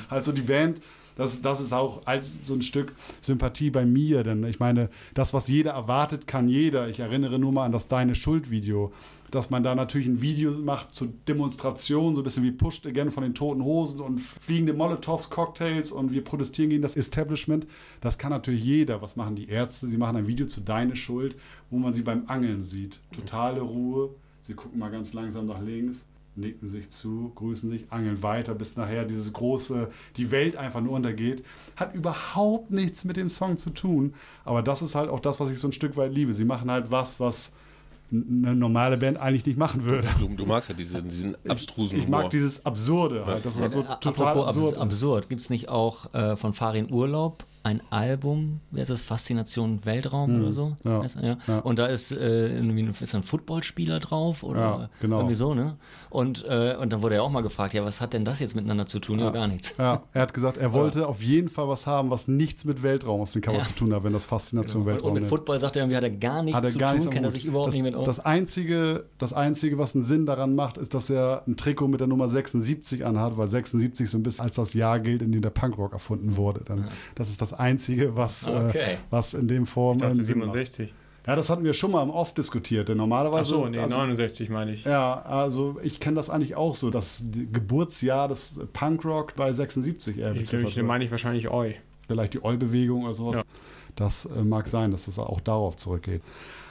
[0.09, 0.81] Also die Band,
[1.19, 4.23] das, das ist auch als so ein Stück Sympathie bei mir.
[4.23, 6.87] Denn ich meine, das, was jeder erwartet, kann jeder.
[6.87, 8.93] Ich erinnere nur mal an das Deine Schuld-Video.
[9.29, 13.11] Dass man da natürlich ein Video macht zur Demonstration, so ein bisschen wie Pushed Again
[13.11, 17.67] von den Toten Hosen und fliegende Molotovs, Cocktails und wir protestieren gegen das Establishment.
[17.99, 19.01] Das kann natürlich jeder.
[19.01, 19.87] Was machen die Ärzte?
[19.87, 21.35] Sie machen ein Video zu Deine Schuld,
[21.69, 23.01] wo man sie beim Angeln sieht.
[23.11, 24.11] Totale Ruhe.
[24.41, 26.07] Sie gucken mal ganz langsam nach links,
[26.39, 30.93] nicken sich zu, grüßen sich, angeln weiter, bis nachher dieses große, die Welt einfach nur
[30.93, 31.43] untergeht.
[31.75, 34.13] Hat überhaupt nichts mit dem Song zu tun.
[34.45, 36.33] Aber das ist halt auch das, was ich so ein Stück weit liebe.
[36.33, 37.53] Sie machen halt was, was
[38.11, 40.07] eine normale Band eigentlich nicht machen würde.
[40.19, 42.29] Du, du magst ja diesen, diesen abstrusen Ich mag Humor.
[42.31, 43.45] dieses Absurde halt.
[43.45, 45.29] Das ist so total Apropos absurd, absurd.
[45.29, 50.41] gibt es nicht auch äh, von Farin Urlaub ein Album, wer ist das, Faszination Weltraum
[50.41, 50.77] oder so?
[50.83, 51.37] ja, Heißt ja.
[51.47, 51.59] ja.
[51.59, 55.17] Und da ist äh, irgendwie ein, ist ein Footballspieler drauf oder Ja, genau.
[55.17, 55.75] irgendwie so, ne?
[56.09, 58.55] Und, äh, und dann wurde er auch mal gefragt, ja, was hat denn das jetzt
[58.55, 59.19] miteinander zu tun?
[59.19, 59.75] Ja, gar nichts.
[59.77, 63.21] Ja, er hat gesagt, er wollte auf jeden Fall was haben, was nichts mit Weltraum
[63.21, 65.29] aus dem Cover zu tun hat, wenn das Faszination Und, Weltraum und mit.
[65.29, 67.25] Football sagt er irgendwie, hat er gar nichts hat er zu gar tun, nichts kennt
[67.25, 68.05] er sich überhaupt das, nicht mit aus.
[68.05, 71.99] Das einzige, das einzige, was einen Sinn daran macht, ist, dass er ein Trikot mit
[71.99, 75.41] der Nummer 76 anhat, weil 76 so ein bisschen als das Jahr gilt, in dem
[75.41, 76.61] der Punkrock erfunden wurde.
[76.65, 78.93] Dann, Das ist das einzige, was, Okay.
[78.93, 80.51] äh, was in dem Form Ich dachte einen Sinn macht.
[80.51, 80.93] 67.
[81.27, 83.55] Ja, das hatten wir schon mal im Off diskutiert, denn normalerweise.
[83.55, 84.83] Achso, nee, also, 69 meine ich.
[84.85, 90.33] ja, also ich kenne das eigentlich auch so, das Geburtsjahr des Punkrock bei 76 eher
[90.35, 91.71] Ich, meine ich wahrscheinlich Eu.
[92.07, 93.37] vielleicht die Eu-Bewegung oder sowas.
[93.37, 93.43] Ja.
[93.95, 96.21] Das äh, mag sein, dass es auch darauf zurückgeht.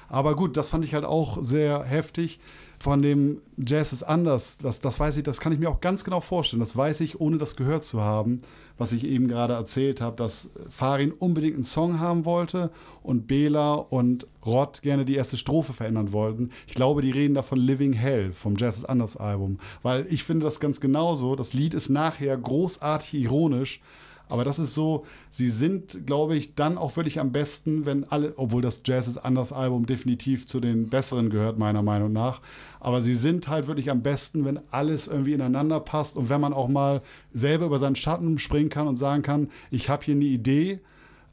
[0.08, 2.40] Aber gut, das fand ich halt auch sehr heftig.
[2.80, 6.04] Von dem Jazz ist anders, das, das weiß ich, das kann ich mir auch ganz
[6.04, 6.60] genau vorstellen.
[6.60, 8.42] Das weiß ich, ohne das gehört zu haben,
[8.78, 12.70] was ich eben gerade erzählt habe, dass Farin unbedingt einen Song haben wollte
[13.02, 16.50] und Bela und Rod gerne die erste Strophe verändern wollten.
[16.66, 20.24] Ich glaube, die reden da von Living Hell vom Jazz ist anders Album, weil ich
[20.24, 21.36] finde das ganz genauso.
[21.36, 23.80] Das Lied ist nachher großartig ironisch,
[24.28, 28.34] aber das ist so, sie sind, glaube ich, dann auch wirklich am besten, wenn alle,
[28.36, 32.40] obwohl das Jazz ist anders Album definitiv zu den besseren gehört, meiner Meinung nach.
[32.80, 36.52] Aber sie sind halt wirklich am besten, wenn alles irgendwie ineinander passt und wenn man
[36.52, 37.02] auch mal
[37.32, 40.80] selber über seinen Schatten springen kann und sagen kann, ich habe hier eine Idee,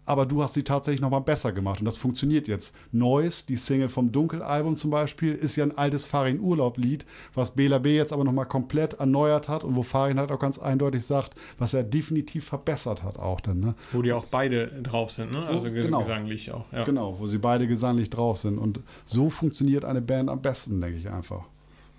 [0.06, 2.76] aber du hast sie tatsächlich nochmal besser gemacht und das funktioniert jetzt.
[2.92, 7.80] Noise, die Single vom Dunkelalbum zum Beispiel, ist ja ein altes Farin Urlaub-Lied, was Bela
[7.80, 11.36] B jetzt aber nochmal komplett erneuert hat und wo Farin halt auch ganz eindeutig sagt,
[11.58, 13.60] was er definitiv verbessert hat auch dann.
[13.60, 13.76] Ne?
[13.92, 15.46] Wo die auch beide drauf sind, ne?
[15.46, 16.00] Also ges genau.
[16.00, 16.66] gesanglich auch.
[16.72, 16.84] Ja.
[16.84, 21.00] Genau, wo sie beide gesanglich drauf sind und so funktioniert eine Band am besten, denke
[21.00, 21.44] ich einfach.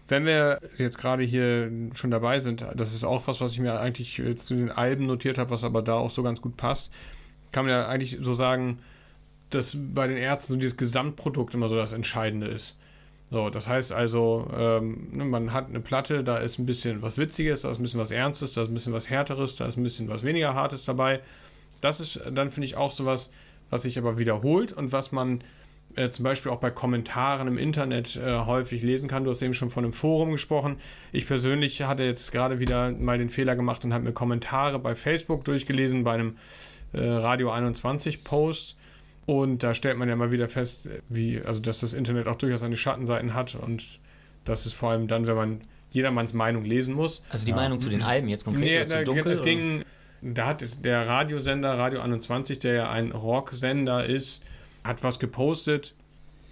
[0.09, 3.81] Wenn wir jetzt gerade hier schon dabei sind, das ist auch was, was ich mir
[3.81, 6.93] eigentlich zu den Alben notiert habe, was aber da auch so ganz gut passt,
[7.57, 8.81] kann man ja eigentlich so sagen,
[9.49, 12.77] dass bei den Ärzten so dieses Gesamtprodukt immer so das Entscheidende ist.
[13.31, 17.17] So, das heißt also, ähm, ne, man hat eine Platte, da ist ein bisschen was
[17.17, 19.79] Witziges, da ist ein bisschen was Ernstes, da ist ein bisschen was Härteres, da ist
[19.79, 21.21] ein bisschen was weniger Hartes dabei.
[21.81, 23.31] Das ist dann, finde ich, auch sowas,
[23.71, 25.43] was sich aber wiederholt und was man
[25.95, 29.25] äh, zum Beispiel auch bei Kommentaren im Internet äh, häufig lesen kann.
[29.25, 30.77] Du hast eben schon von einem Forum gesprochen.
[31.11, 34.95] Ich persönlich hatte jetzt gerade wieder mal den Fehler gemacht und habe mir Kommentare bei
[34.95, 36.37] Facebook durchgelesen, bei einem
[36.93, 38.77] äh, Radio 21 Post.
[39.27, 42.61] Und da stellt man ja mal wieder fest, wie, also dass das Internet auch durchaus
[42.61, 43.99] seine Schattenseiten hat und
[44.45, 45.61] dass es vor allem dann, wenn man
[45.91, 47.23] jedermanns Meinung lesen muss.
[47.31, 49.33] Also die Meinung zu den Alben jetzt konkret Nee, da, zu dunkel?
[49.33, 49.49] es oder?
[49.49, 49.83] ging,
[50.23, 54.45] da hat der Radiosender Radio 21, der ja ein Rocksender ist,
[54.85, 55.95] hat was gepostet.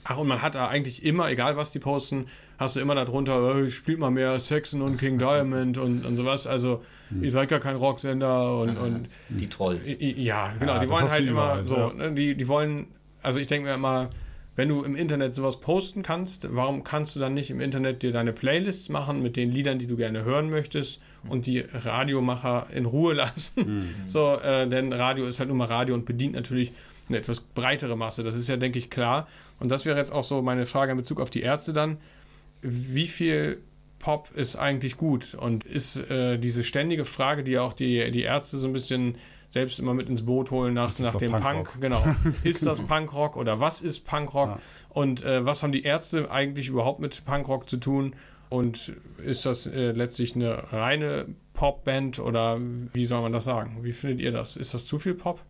[0.04, 2.26] Ach, und man hat da eigentlich immer, egal was die posten,
[2.58, 6.46] hast du immer darunter, äh, spielt mal mehr Saxon und King Diamond und, und sowas.
[6.46, 6.82] Also,
[7.20, 9.96] ihr seid gar kein Rocksender und, und die Trolls.
[9.98, 10.74] Ja, genau.
[10.74, 11.76] Ja, die wollen halt immer überall, so.
[11.76, 11.92] ja.
[11.94, 12.86] Ne, die, die wollen,
[13.22, 14.10] also ich denke mir immer,
[14.56, 18.12] wenn du im Internet sowas posten kannst, warum kannst du dann nicht im Internet dir
[18.12, 22.84] deine Playlists machen mit den Liedern, die du gerne hören möchtest und die Radiomacher in
[22.84, 23.84] Ruhe lassen?
[24.06, 26.72] So, äh, denn Radio ist halt nur mal Radio und bedient natürlich
[27.08, 28.22] eine etwas breitere Masse.
[28.22, 29.26] Das ist ja, denke ich, klar.
[29.60, 31.98] Und das wäre jetzt auch so meine Frage in Bezug auf die Ärzte dann.
[32.62, 33.60] Wie viel
[33.98, 35.34] Pop ist eigentlich gut?
[35.34, 39.16] Und ist äh, diese ständige Frage, die auch die, die Ärzte so ein bisschen
[39.50, 41.80] selbst immer mit ins Boot holen nach, nach dem Punk, Punkrock?
[41.80, 42.04] genau.
[42.42, 44.48] Ist das Punkrock oder was ist Punkrock?
[44.48, 44.58] Ja.
[44.88, 48.16] Und äh, was haben die Ärzte eigentlich überhaupt mit Punkrock zu tun?
[48.50, 48.92] Und
[49.24, 52.58] ist das äh, letztlich eine reine Popband oder
[52.92, 53.78] wie soll man das sagen?
[53.82, 54.56] Wie findet ihr das?
[54.56, 55.40] Ist das zu viel Pop?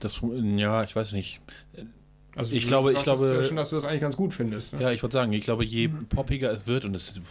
[0.00, 0.20] Das,
[0.56, 1.40] ja, ich weiß nicht.
[2.36, 4.74] Also Ich glaube- ich es glaube- ja schon, dass du das eigentlich ganz gut findest.
[4.74, 4.82] Ne?
[4.82, 7.22] Ja, ich würde sagen, ich glaube, je poppiger es wird, und das das ist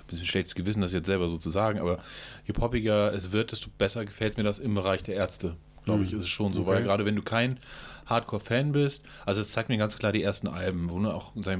[0.00, 2.00] ein bisschen schlechtes Gewissen, das jetzt selber so zu sagen, aber
[2.46, 5.56] je poppiger es wird, desto besser gefällt mir das im Bereich der Ärzte.
[5.86, 6.84] Glaube ich, ist es schon so, weil Okay.
[6.84, 7.58] gerade wenn du kein
[8.06, 11.56] Hardcore-Fan bist, also es zeigt mir ganz klar die ersten Alben, wo ne, auch mal,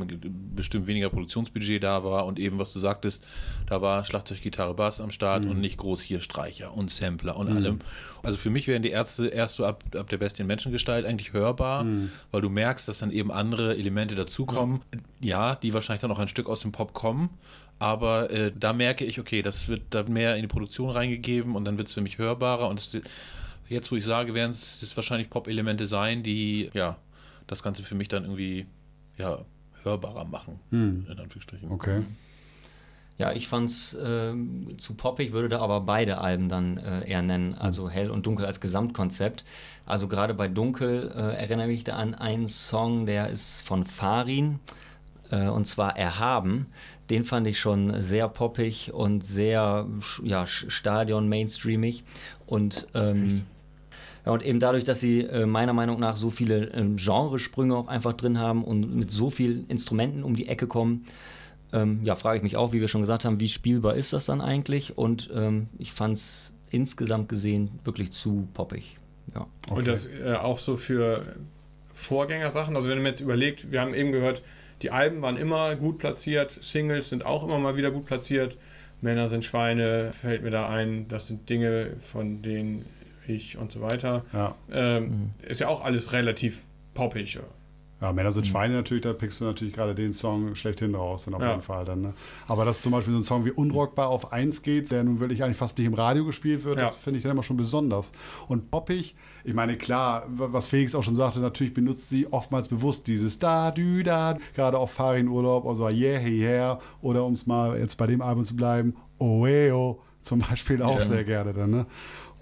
[0.55, 3.25] bestimmt weniger Produktionsbudget da war und eben, was du sagtest,
[3.67, 7.49] da war Schlagzeug, Gitarre, Bass am Start und nicht groß hier Streicher und Sampler und
[7.49, 7.79] allem.
[8.23, 11.85] Also für mich wären die Ärzte erst so ab, ab der besten Menschengestalt eigentlich hörbar,
[12.31, 14.83] weil du merkst, dass dann eben andere Elemente dazukommen.
[15.21, 17.31] Ja, die wahrscheinlich dann auch ein Stück aus dem Pop kommen.
[17.79, 21.65] Aber äh, da merke ich, okay, das wird da mehr in die Produktion reingegeben und
[21.67, 22.69] dann wird es für mich hörbarer.
[22.69, 22.97] Und es,
[23.69, 26.97] jetzt, wo ich sage, werden es wahrscheinlich Pop-Elemente sein, die ja
[27.47, 28.67] das Ganze für mich dann irgendwie
[29.19, 29.45] ja,
[29.83, 30.61] hörbarer machen.
[30.71, 31.71] In Anführungsstrichen.
[31.71, 32.03] Okay.
[33.19, 37.55] Ja, ich fand's ähm, zu poppig, würde da aber beide Alben dann äh, eher nennen,
[37.55, 39.47] also Hell und Dunkel als Gesamtkonzept.
[39.87, 44.59] Also gerade bei Dunkel äh, erinnere mich da an einen Song, der ist von Farin
[45.31, 46.67] äh, und zwar Erhaben.
[47.09, 49.87] Den fand ich schon sehr poppig und sehr
[50.23, 52.05] ja, Stadion-mainstreamig
[52.47, 53.47] und ähm,
[54.33, 58.13] und eben dadurch, dass sie äh, meiner Meinung nach so viele ähm, Genresprünge auch einfach
[58.13, 61.07] drin haben und mit so vielen Instrumenten um die Ecke kommen,
[61.73, 64.27] ähm, ja, frage ich mich auch, wie wir schon gesagt haben, wie spielbar ist das
[64.27, 64.97] dann eigentlich?
[64.97, 68.99] Und ähm, ich fand es insgesamt gesehen wirklich zu poppig.
[69.35, 69.47] Ja.
[69.69, 71.23] Und das äh, auch so für
[71.95, 72.77] Vorgängersachen.
[72.77, 74.43] Also wenn man jetzt überlegt, wir haben eben gehört,
[74.83, 78.59] die Alben waren immer gut platziert, Singles sind auch immer mal wieder gut platziert.
[79.01, 81.07] Männer sind Schweine, fällt mir da ein.
[81.09, 82.85] Das sind Dinge, von denen
[83.29, 84.25] ich und so weiter.
[84.33, 84.55] Ja.
[84.71, 86.65] Ähm, Ist ja auch alles relativ
[86.95, 87.39] poppig.
[87.99, 91.33] Ja, Männer sind Schweine natürlich, da pickst du natürlich gerade den Song schlechthin raus, dann
[91.33, 91.53] auf Ja.
[91.53, 92.03] jeden Fall dann.
[92.03, 92.13] Ne?
[92.47, 95.43] Aber dass zum Beispiel so ein Song wie Unrockbar auf 1 geht, der nun wirklich
[95.43, 96.85] eigentlich fast nicht im Radio gespielt wird, Ja.
[96.89, 98.13] das finde ich dann immer schon besonders.
[98.49, 103.07] Und poppig, ich meine, klar, was Felix auch schon sagte, natürlich benutzt sie oftmals bewusst
[103.07, 107.79] dieses da, dü, da, gerade auf Farin-Urlaub, also yeah, hey, yeah, oder um es mal
[107.79, 111.03] jetzt bei dem Album zu bleiben, oeo zum Beispiel auch Ja.
[111.03, 111.71] sehr gerne dann.
[111.71, 111.87] Ne?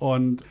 [0.01, 0.43] Und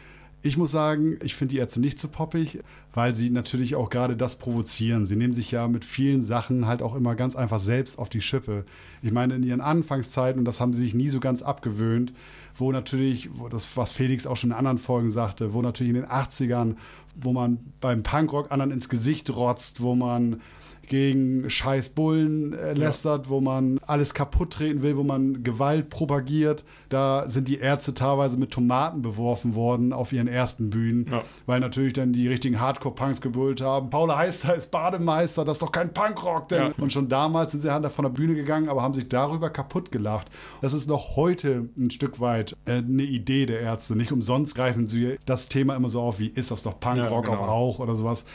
[0.45, 2.59] ich muss sagen, ich finde die Ärzte nicht so poppig,
[2.93, 5.05] weil sie natürlich auch gerade das provozieren.
[5.05, 8.19] Sie nehmen sich ja mit vielen Sachen halt auch immer ganz einfach selbst auf die
[8.19, 8.65] Schippe.
[9.01, 12.11] Ich meine, in ihren Anfangszeiten, und das haben sie sich nie so ganz abgewöhnt,
[12.55, 16.01] wo natürlich, wo das, was Felix auch schon in anderen Folgen sagte, wo natürlich in
[16.01, 16.75] den 80ern,
[17.15, 20.41] wo man beim Punkrock anderen ins Gesicht rotzt, wo man
[20.87, 26.63] gegen scheiß Bullen äh, lästert, wo man alles kaputt treten will, wo man Gewalt propagiert.
[26.89, 31.23] Da sind die Ärzte teilweise mit Tomaten beworfen worden auf ihren ersten Bühnen, Ja.
[31.45, 35.71] weil natürlich dann die richtigen Hardcore-Punks gebrüllt haben, Paula Heister ist Bademeister, das ist doch
[35.71, 36.49] kein Punkrock.
[36.49, 36.61] Denn.
[36.63, 36.71] Ja.
[36.77, 39.91] Und schon damals sind sie halt von der Bühne gegangen, aber haben sich darüber kaputt
[39.91, 40.27] gelacht.
[40.61, 43.95] Das ist noch heute ein Stück weit äh, eine Idee der Ärzte.
[43.95, 47.31] Nicht umsonst greifen sie das Thema immer so auf, wie ist das doch Punkrock Ja,
[47.35, 47.43] genau.
[47.43, 48.25] auf auch oder sowas.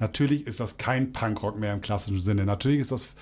[0.00, 2.44] Natürlich ist das kein Punkrock mehr im klassischen Sinne.
[2.44, 3.14] Natürlich ist das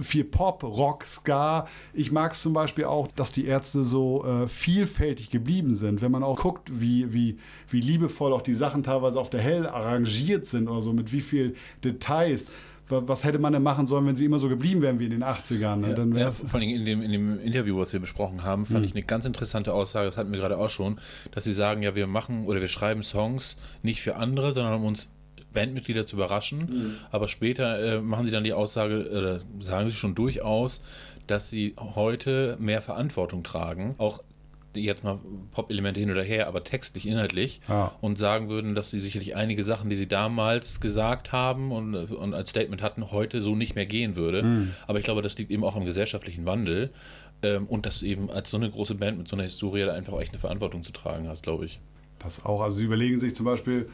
[0.00, 1.66] viel Pop, Rock, Ska.
[1.92, 6.02] Ich mag es zum Beispiel auch, dass die Ärzte so äh, vielfältig geblieben sind.
[6.02, 7.38] Wenn man auch guckt, wie, wie,
[7.68, 11.20] wie liebevoll auch die Sachen teilweise auf der Hell arrangiert sind oder so, mit wie
[11.20, 12.52] viel Details.
[12.88, 15.10] Wa- Was hätte man denn machen sollen, wenn sie immer so geblieben wären wie in
[15.10, 15.76] den 80ern?
[15.76, 15.94] Ne?
[15.94, 18.92] Dann ja, vor allem in dem, in dem Interview, was wir besprochen haben, fand ich
[18.92, 21.00] eine ganz interessante Aussage, das hatten wir gerade auch schon,
[21.32, 24.84] dass sie sagen, ja, wir machen oder wir schreiben Songs nicht für andere, sondern um
[24.84, 25.08] uns
[25.52, 26.96] Bandmitglieder zu überraschen.
[27.10, 30.82] Aber später äh, machen sie dann die Aussage, oder sagen sie schon durchaus,
[31.26, 34.22] dass sie heute mehr Verantwortung tragen, auch
[34.74, 35.18] jetzt mal
[35.52, 37.92] Pop-Elemente hin oder her, aber textlich, inhaltlich Ja.
[38.00, 42.32] und sagen würden, dass sie sicherlich einige Sachen, die sie damals gesagt haben und, und
[42.34, 44.40] als Statement hatten, heute so nicht mehr gehen würde.
[44.42, 44.72] Hm.
[44.86, 46.90] Aber ich glaube, das liegt eben auch am gesellschaftlichen Wandel
[47.42, 49.92] ähm, und dass du eben als so eine große Band mit so einer Historie da
[49.92, 51.78] einfach echt eine Verantwortung zu tragen hast, glaube ich.
[52.18, 52.62] Das auch.
[52.62, 53.90] Also sie überlegen sich zum Beispiel,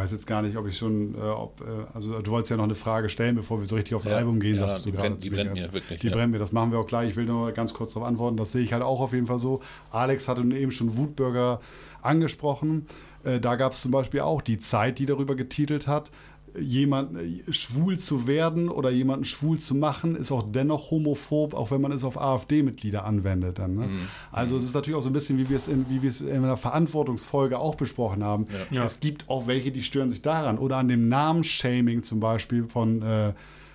[0.00, 2.64] weiß jetzt gar nicht, ob ich schon, äh, ob, äh, also du wolltest ja noch
[2.64, 4.96] eine Frage stellen, bevor wir so richtig aufs Ja, Album gehen, ja, sagst die du
[4.96, 5.16] gerade.
[5.16, 5.66] die brennt Beginn.
[5.66, 6.12] mir wirklich, Die ja.
[6.12, 7.10] brennt mir, das machen wir auch gleich.
[7.10, 8.36] Ich will nur ganz kurz darauf antworten.
[8.36, 9.60] Das sehe ich halt auch auf jeden Fall so.
[9.90, 11.60] Alex hatte eben schon Wutbürger
[12.02, 12.86] angesprochen.
[13.24, 16.10] Äh, da gab es zum Beispiel auch die Zeit, die darüber getitelt hat,
[16.58, 21.70] jemanden äh, schwul zu werden oder jemanden schwul zu machen, ist auch dennoch homophob, auch
[21.70, 23.58] wenn man es auf AfD-Mitglieder anwendet.
[23.58, 23.86] Dann, ne?
[23.86, 24.00] Mhm.
[24.32, 26.20] Also es ist natürlich auch so ein bisschen, wie wir es in, wie wir es
[26.20, 28.46] in einer Verantwortungsfolge auch besprochen haben.
[28.70, 28.84] Ja.
[28.84, 30.58] Es gibt auch welche, die stören sich daran.
[30.58, 33.32] Oder an dem Namensshaming zum Beispiel von, äh,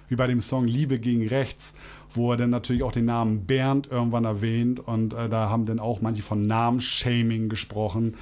[0.10, 1.76] wie bei dem Song Liebe gegen Rechts,
[2.12, 4.80] wo er dann natürlich auch den Namen Bernd irgendwann erwähnt.
[4.80, 8.16] Und äh, da haben dann auch manche von Namensshaming gesprochen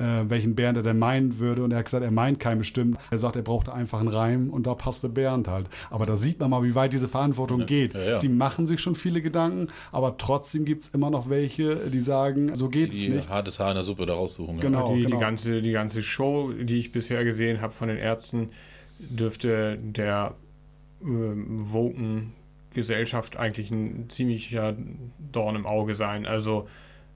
[0.00, 1.62] äh, welchen Bernd er denn meinen würde.
[1.62, 2.98] Und er hat gesagt, er meint keinen bestimmt.
[3.10, 5.66] Er sagt, er brauchte einfach einen Reim und da passte Bernd halt.
[5.90, 7.94] Aber da sieht man mal, wie weit diese Verantwortung geht.
[7.94, 8.16] ja, ja.
[8.16, 12.54] Sie machen sich schon viele Gedanken, aber trotzdem gibt es immer noch welche, die sagen,
[12.54, 13.28] so geht es Die nicht.
[13.28, 14.56] hartes Haar in der Suppe da raussuchen.
[14.56, 14.62] ja.
[14.62, 14.94] Genau.
[14.94, 18.48] die, die, ganze, die ganze Show, die ich bisher gesehen habe von den Ärzten,
[18.98, 20.34] dürfte der
[21.02, 22.32] ähm, woken
[22.74, 24.76] Gesellschaft eigentlich ein ziemlicher
[25.32, 26.26] Dorn im Auge sein.
[26.26, 26.68] Also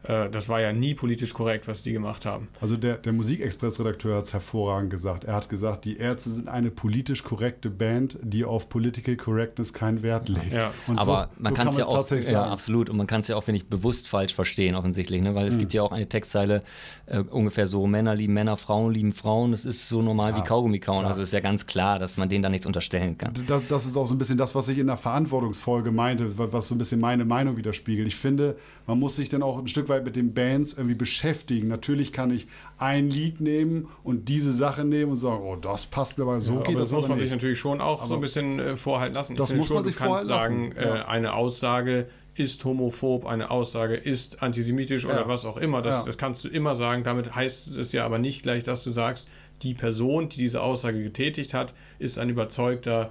[0.04, 2.48] äh, das war ja nie politisch korrekt, was die gemacht haben.
[2.60, 5.24] Also der, der Musikexpress-Redakteur hat es hervorragend gesagt.
[5.24, 10.02] Er hat gesagt, die Ärzte sind eine politisch korrekte Band, die auf Political Correctness keinen
[10.02, 10.52] Wert legt.
[10.52, 10.70] Ja.
[10.86, 12.50] Und Aber so, man so kann es ja auch, ja, sagen.
[12.50, 12.90] absolut.
[12.90, 15.22] Und man kann es ja auch, finde ich, bewusst falsch verstehen, offensichtlich.
[15.22, 15.34] Ne?
[15.34, 16.62] Weil es gibt ja auch eine Textzeile
[17.06, 19.52] äh, ungefähr so: Männer lieben Männer, Frauen lieben Frauen.
[19.52, 21.04] Das ist so normal wie Kaugummi kauen.
[21.04, 23.34] Also ist ja ganz klar, dass man denen da nichts unterstellen kann.
[23.46, 26.48] Das, das ist auch so ein bisschen das, was ich in der Verantwortungsfolge meinte, wa-
[26.50, 28.06] was so ein bisschen meine Meinung widerspiegelt.
[28.08, 28.56] Ich finde,
[28.86, 31.68] man muss sich dann auch ein Stück weit mit den Bands irgendwie beschäftigen.
[31.68, 32.46] Natürlich kann ich
[32.78, 36.54] ein Lied nehmen und diese Sache nehmen und sagen, oh, das passt mir, aber so
[36.54, 37.22] Ja, geht aber das das muss aber man nicht.
[37.24, 39.32] sich natürlich schon auch so ein bisschen äh, vorhalten lassen.
[39.32, 40.96] Ich Das muss schon, man sich vorhalten sagen, lassen, ja.
[40.96, 45.28] äh, eine Aussage ist homophob, eine Aussage ist antisemitisch oder Ja.
[45.28, 45.82] was auch immer.
[45.82, 46.02] Das, Ja.
[46.04, 47.04] das kannst du immer sagen.
[47.04, 49.28] Damit heißt es ja aber nicht gleich, dass du sagst,
[49.62, 53.10] die Person, die diese Aussage getätigt hat, ist ein überzeugter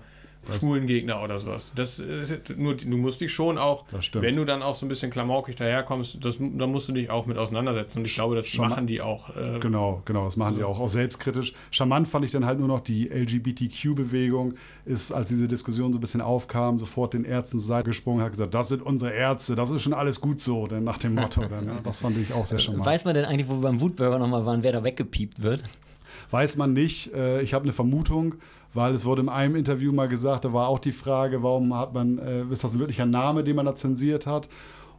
[0.52, 1.72] Schwulengegner oder sowas.
[1.76, 5.10] Das ist, nur, du musst dich schon auch, wenn du dann auch so ein bisschen
[5.12, 8.00] klamaukig daherkommst, das, da musst du dich auch mit auseinandersetzen.
[8.00, 9.36] Und ich glaube, das Schon mal- machen die auch.
[9.36, 11.54] Äh, Genau, genau, das machen die auch, auch selbstkritisch.
[11.72, 16.02] Charmant fand ich dann halt nur noch die LGBTQ-Bewegung, ist, als diese Diskussion so ein
[16.02, 19.70] bisschen aufkam, sofort den Ärzten zur Seite gesprungen, hat gesagt, das sind unsere Ärzte, das
[19.70, 21.42] ist schon alles gut so, denn nach dem Motto.
[21.46, 22.86] Dann, ja, das fand ich auch sehr charmant.
[22.86, 25.64] Weiß man denn eigentlich, wo wir beim Wutburger nochmal waren, wer da weggepiept wird?
[26.32, 27.14] Weiß man nicht.
[27.14, 28.36] Äh, ich habe eine Vermutung,
[28.74, 31.94] weil es wurde in einem Interview mal gesagt, da war auch die Frage, warum hat
[31.94, 34.50] man, äh, ist das ein wirklicher Name, den man da zensiert hat?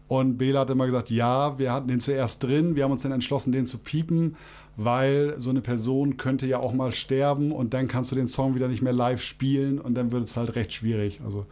[0.07, 3.13] Und Bela hat immer gesagt, ja, wir hatten den zuerst drin, wir haben uns dann
[3.13, 4.37] entschlossen, den zu piepen,
[4.77, 8.55] weil so eine Person könnte ja auch mal sterben und dann kannst du den Song
[8.55, 11.21] wieder nicht mehr live spielen und dann wird es halt recht schwierig.
[11.25, 11.47] Also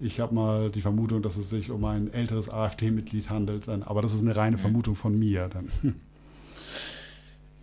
[0.00, 4.02] ich habe mal die Vermutung, dass es sich um ein älteres AfD-Mitglied handelt, dann, aber
[4.02, 5.48] das ist eine reine Vermutung von mir.
[5.48, 5.70] Dann.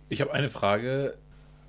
[0.08, 1.16] Ich habe eine Frage.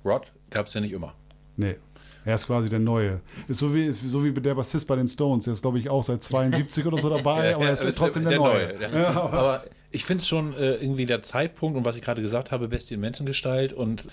[0.04, 1.14] Rod gab es ja nicht immer.
[1.56, 1.76] Nee.
[2.24, 3.20] Er ist quasi der Neue.
[3.48, 5.44] Ist so wie, ist so wie der Bassist bei den Stones.
[5.44, 8.38] Der ist, glaube ich, auch seit 72 oder so dabei, aber er ist trotzdem der,
[8.38, 8.78] Neue.
[8.78, 12.50] Der- aber ich finde es schon äh, irgendwie der Zeitpunkt und was ich gerade gesagt
[12.50, 14.08] habe, Bestie in Menschengestalt und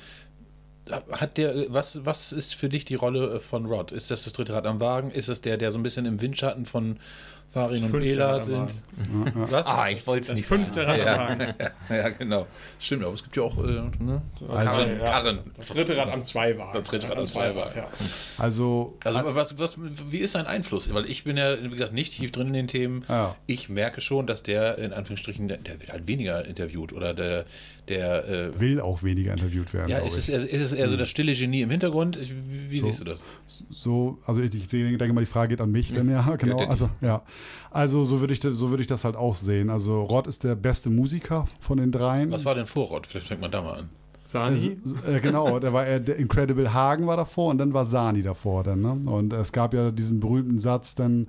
[1.12, 3.91] hat der, was, was ist für dich die Rolle äh, von Rod?
[3.91, 5.12] Ist das das dritte Rad am Wagen?
[5.12, 6.97] Ist das der, der so ein bisschen im Windschatten von
[7.54, 8.58] Farin und Bela sind?
[8.58, 8.72] Wagen.
[9.49, 9.66] Was?
[9.66, 11.02] Ah, ich wollte es Das nicht fünfte sagen.
[11.02, 11.54] Rad am Wagen.
[11.89, 12.47] Ja, genau.
[12.80, 13.62] Stimmt, aber es gibt ja auch äh,
[13.99, 14.22] ne?
[14.47, 15.04] Also- Karren, Ja.
[15.04, 15.39] Karren.
[15.58, 16.72] Das dritte Rad am Zweiwagen.
[16.74, 17.74] Das dritte Rad am Zweiwagen.
[17.78, 17.88] ja.
[18.38, 19.78] Also, Also was, was,
[20.10, 20.93] wie ist sein Einfluss?
[20.93, 23.04] Weil ich bin ja, wie gesagt, nicht tief drin in den Themen.
[23.10, 23.36] Ja.
[23.47, 27.45] Ich merke schon, dass der in Anführungsstrichen, der, der wird halt weniger interviewt oder der,
[27.89, 29.89] der äh, will auch weniger interviewt werden.
[29.89, 32.16] ja, ist es, eher, ist es eher so das stille Genie im Hintergrund?
[32.16, 32.86] Ich, wie wie So.
[32.86, 33.20] siehst du das?
[33.70, 36.60] So, also ich, denke mal, die Frage geht an mich, denn ja, genau.
[36.60, 37.22] Also, ja.
[37.72, 39.70] Also so würde ich, das- so würde ich das halt auch sehen.
[39.70, 42.32] Also Rod ist der beste Musiker von den dreien.
[42.32, 43.08] Was war denn Vorrot?
[43.08, 43.89] Vielleicht fängt man da mal an.
[44.24, 44.78] Sani?
[44.84, 48.22] S- äh, genau, der war äh, der Incredible Hagen war davor und dann war Sani
[48.22, 48.92] davor dann, ne?
[49.10, 51.28] Und es gab ja diesen berühmten Satz dann,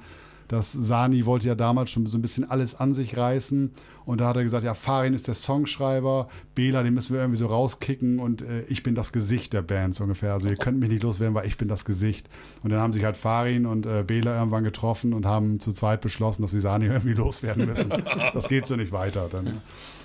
[0.48, 3.70] dass Sani wollte ja damals schon so ein bisschen alles an sich reißen
[4.04, 7.38] und da hat er gesagt, ja, Farin ist der Songschreiber, Bela, den müssen wir irgendwie
[7.38, 10.32] so rauskicken und äh, ich bin das Gesicht der Band so ungefähr.
[10.32, 12.28] Also ihr könnt mich nicht loswerden, weil ich bin das Gesicht.
[12.62, 16.00] Und dann haben sich halt Farin und äh, Bela irgendwann getroffen und haben zu zweit
[16.00, 17.92] beschlossen, dass sie Sani irgendwie loswerden müssen.
[18.34, 19.60] das geht so nicht weiter dann.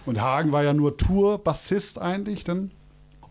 [0.06, 2.72] Und Hagen war ja nur Tour-Bassist eigentlich dann.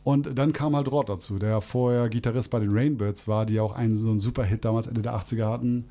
[0.03, 3.75] Und dann kam halt Rod dazu, der vorher Gitarrist bei den Rainbirds war, die auch
[3.75, 5.87] einen so einen Superhit damals Ende der 80er hatten.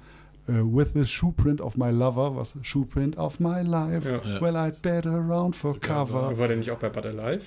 [0.48, 4.08] Äh, With the Shoeprint of my lover, was Shoeprint of my life.
[4.10, 4.42] Ja.
[4.42, 6.38] Well, I'd better around for cover.
[6.38, 7.44] War der nicht auch bei But Alive?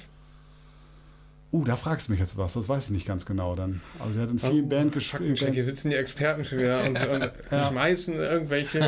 [1.51, 3.81] Uh, da fragst du mich jetzt was, das weiß ich nicht ganz genau dann.
[4.01, 5.65] Also er hat in vielen Oh, Band Faktencheck, hier gespielt.
[5.65, 7.31] sitzen die Experten schon wieder und, und
[7.69, 8.81] schmeißen irgendwelche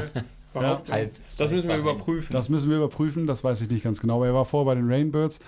[0.54, 2.32] halb- das müssen wir überprüfen.
[2.34, 4.16] Das müssen wir überprüfen, das weiß ich nicht ganz genau.
[4.16, 5.40] Aber er war vorher bei den Rainbirds.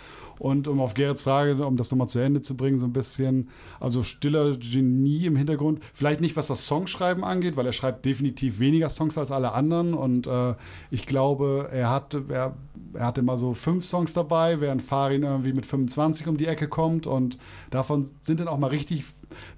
[0.43, 3.49] Und um auf Gerrits Frage, um das nochmal zu Ende zu bringen, so ein bisschen,
[3.79, 5.79] also stiller Genie im Hintergrund.
[5.95, 9.95] Vielleicht nicht, was das Songschreiben angeht, weil er schreibt definitiv weniger Songs als alle anderen.
[9.95, 10.57] Und äh,
[10.91, 12.57] ich glaube, er hatte, er,
[12.93, 16.67] er hatte mal so fünf Songs dabei, während Farin irgendwie mit 25 um die Ecke
[16.67, 17.07] kommt.
[17.07, 17.39] Und
[17.71, 19.05] davon sind dann auch mal richtig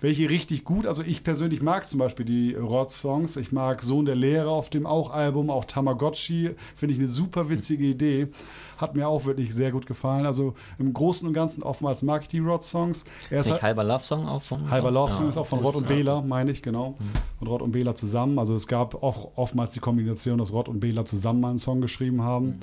[0.00, 0.86] welche richtig gut.
[0.86, 3.36] Also ich persönlich mag zum Beispiel die Rod-Songs.
[3.36, 6.50] Ich mag Sohn der Lehrer auf dem auch-Album, auch Tamagotchi.
[6.74, 8.28] Finde ich eine super witzige Idee.
[8.76, 10.26] Hat mir auch wirklich sehr gut gefallen.
[10.26, 13.04] Also im Großen und Ganzen oftmals mag ich die Rod-Songs.
[13.30, 14.70] Er Ist ist nicht halber Love Song auch von?
[14.70, 15.96] Halber Love Song Ja, ist auch von Rod und ja.
[15.96, 16.96] Bela, meine ich, genau.
[17.38, 18.38] Von Rod und Bela zusammen.
[18.38, 22.22] Also es gab auch oftmals die Kombination, dass Rod und Bela zusammen einen Song geschrieben
[22.22, 22.58] haben.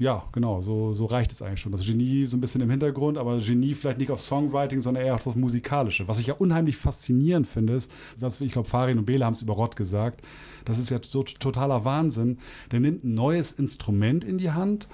[0.00, 1.72] Ja, genau, so, so reicht es eigentlich schon.
[1.72, 5.14] Das Genie so ein bisschen im Hintergrund, aber Genie vielleicht nicht auf Songwriting, sondern eher
[5.14, 6.08] auf das Musikalische.
[6.08, 9.42] Was ich ja unheimlich faszinierend finde, ist, was ich glaube, Farin und Bela haben es
[9.42, 10.22] über Rod gesagt,
[10.64, 12.38] das ist ja so totaler Wahnsinn.
[12.72, 14.88] Der nimmt ein neues Instrument in die Hand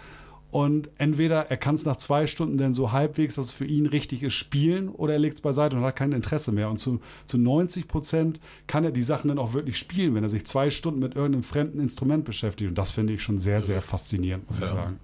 [0.56, 3.84] und entweder er kann es nach zwei Stunden dann so halbwegs, dass es für ihn
[3.84, 6.70] richtig ist, spielen oder er legt es beiseite und hat kein Interesse mehr.
[6.70, 10.30] Und zu, zu 90 Prozent kann er die Sachen dann auch wirklich spielen, wenn er
[10.30, 12.70] sich zwei Stunden mit irgendeinem fremden Instrument beschäftigt.
[12.70, 14.98] Und das finde ich schon sehr, sehr faszinierend, muss ich sagen.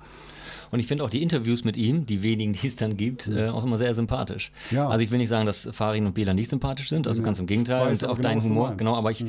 [0.70, 3.48] Und ich finde auch die Interviews mit ihm, die wenigen, die es dann gibt, äh,
[3.48, 4.52] auch immer sehr sympathisch.
[4.70, 4.88] Ja.
[4.88, 7.46] Also ich will nicht sagen, dass Farin und Bela nicht sympathisch sind, also ganz im
[7.46, 7.88] Gegenteil.
[7.88, 9.22] Weiß und auch genau, dein Humor, genau, aber ich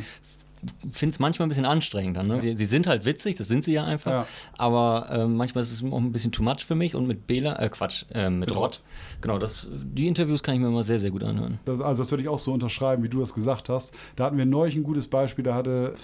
[0.91, 2.27] finde es manchmal ein bisschen anstrengend dann.
[2.27, 2.41] Ne?
[2.41, 4.11] Sie, sie sind halt witzig, das sind sie ja einfach.
[4.11, 4.27] Ja.
[4.57, 7.59] Aber äh, manchmal ist es auch ein bisschen too much für mich und mit Bela,
[7.59, 8.55] äh Quatsch, äh, mit, Mit.
[8.55, 8.81] Rod.
[9.21, 11.59] Genau, das, die Interviews kann ich mir immer sehr, sehr gut anhören.
[11.65, 13.93] Das, also das würde ich auch so unterschreiben, wie du das gesagt hast.
[14.15, 15.95] Da hatten wir neulich ein gutes Beispiel, da hatte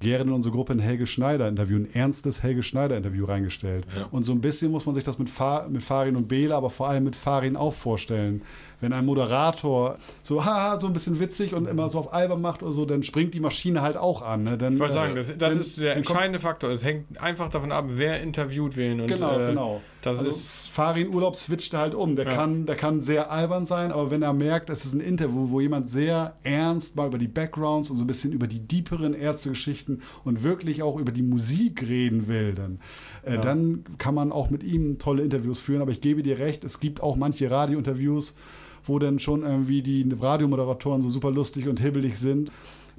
[0.00, 3.86] Gerrit in unsere Gruppe ein Helge Schneider-Interview, ein ernstes Helge Schneider-Interview reingestellt.
[4.10, 6.70] Und so ein bisschen muss man sich das mit, Fa mit Farin und Bela, aber
[6.70, 8.42] vor allem mit Farin auch vorstellen.
[8.84, 12.62] Wenn ein Moderator so, haha, so ein bisschen witzig und immer so auf albern macht
[12.62, 14.44] oder so, dann springt die Maschine halt auch an.
[14.44, 14.58] Ne?
[14.58, 16.68] Dann, Ich wollte äh, sagen, das, das wenn- ist der entscheidende Faktor.
[16.70, 19.00] Es hängt einfach davon ab, wer interviewt wen.
[19.00, 19.80] Und, Genau, äh, genau.
[20.02, 22.14] Das also ist Farin Urlaub switcht da halt um.
[22.14, 22.34] Der, Ja.
[22.34, 25.60] kann, der kann sehr albern sein, aber wenn er merkt, es ist ein Interview, wo
[25.60, 30.02] jemand sehr ernst mal über die Backgrounds und so ein bisschen über die deeperen Ärztegeschichten
[30.24, 32.80] und wirklich auch über die Musik reden will, dann,
[33.22, 35.80] äh, dann kann man auch mit ihm tolle Interviews führen.
[35.80, 38.36] Aber ich gebe dir recht, es gibt auch manche Radiointerviews,
[38.84, 42.50] wo dann schon irgendwie die Radiomoderatoren so super lustig und hibbelig sind.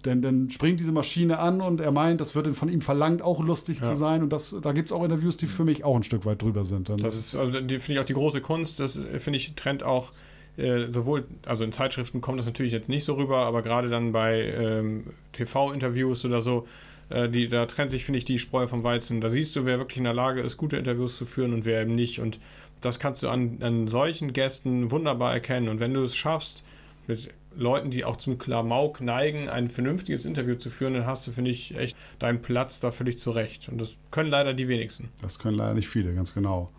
[0.06, 3.24] Denn dann springt diese Maschine an und er meint, das wird dann von ihm verlangt,
[3.24, 4.22] auch lustig zu sein.
[4.22, 6.64] Und das, da gibt es auch Interviews, die für mich auch ein Stück weit drüber
[6.64, 6.90] sind.
[6.90, 8.80] Dann Das ist, also finde ich auch die große Kunst.
[8.80, 10.12] Das äh, finde ich trennt auch
[10.58, 14.12] äh, sowohl, also in Zeitschriften kommt das natürlich jetzt nicht so rüber, aber gerade dann
[14.12, 16.66] bei ähm, TV-Interviews oder so,
[17.10, 19.22] äh, die, da trennt sich, finde ich, die Spreu vom Weizen.
[19.22, 21.82] Da siehst du, wer wirklich in der Lage ist, gute Interviews zu führen und wer
[21.82, 22.20] eben nicht.
[22.20, 22.40] Und
[22.86, 25.70] das kannst du an, an solchen Gästen wunderbar erkennen.
[25.70, 26.64] Und wenn du es schaffst,
[27.08, 31.32] mit Leuten, die auch zum Klamauk neigen, ein vernünftiges Interview zu führen, dann hast du,
[31.32, 33.70] finde ich, echt deinen Platz da völlig zurecht.
[33.70, 35.10] Und das können leider die wenigsten.
[35.22, 36.72] Das können leider nicht viele, ganz genau.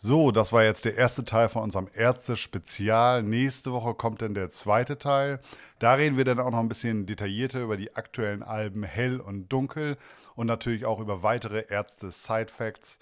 [0.00, 3.24] So, das war jetzt der erste Teil von unserem Ärzte-Spezial.
[3.24, 5.40] Nächste Woche kommt dann der zweite Teil.
[5.80, 9.52] Da reden wir dann auch noch ein bisschen detaillierter über die aktuellen Alben Hell und
[9.52, 9.96] Dunkel
[10.36, 13.00] und natürlich auch über weitere Ärzte-Side-Facts.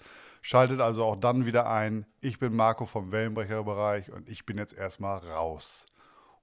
[0.49, 2.05] Schaltet also auch dann wieder ein.
[2.21, 5.87] Ich bin Marco vom Wellenbrecherbereich und ich bin jetzt erstmal raus.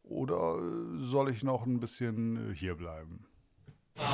[0.03, 3.25] Oder äh, soll ich noch ein bisschen äh, hier bleiben?
[3.95, 4.05] Ba,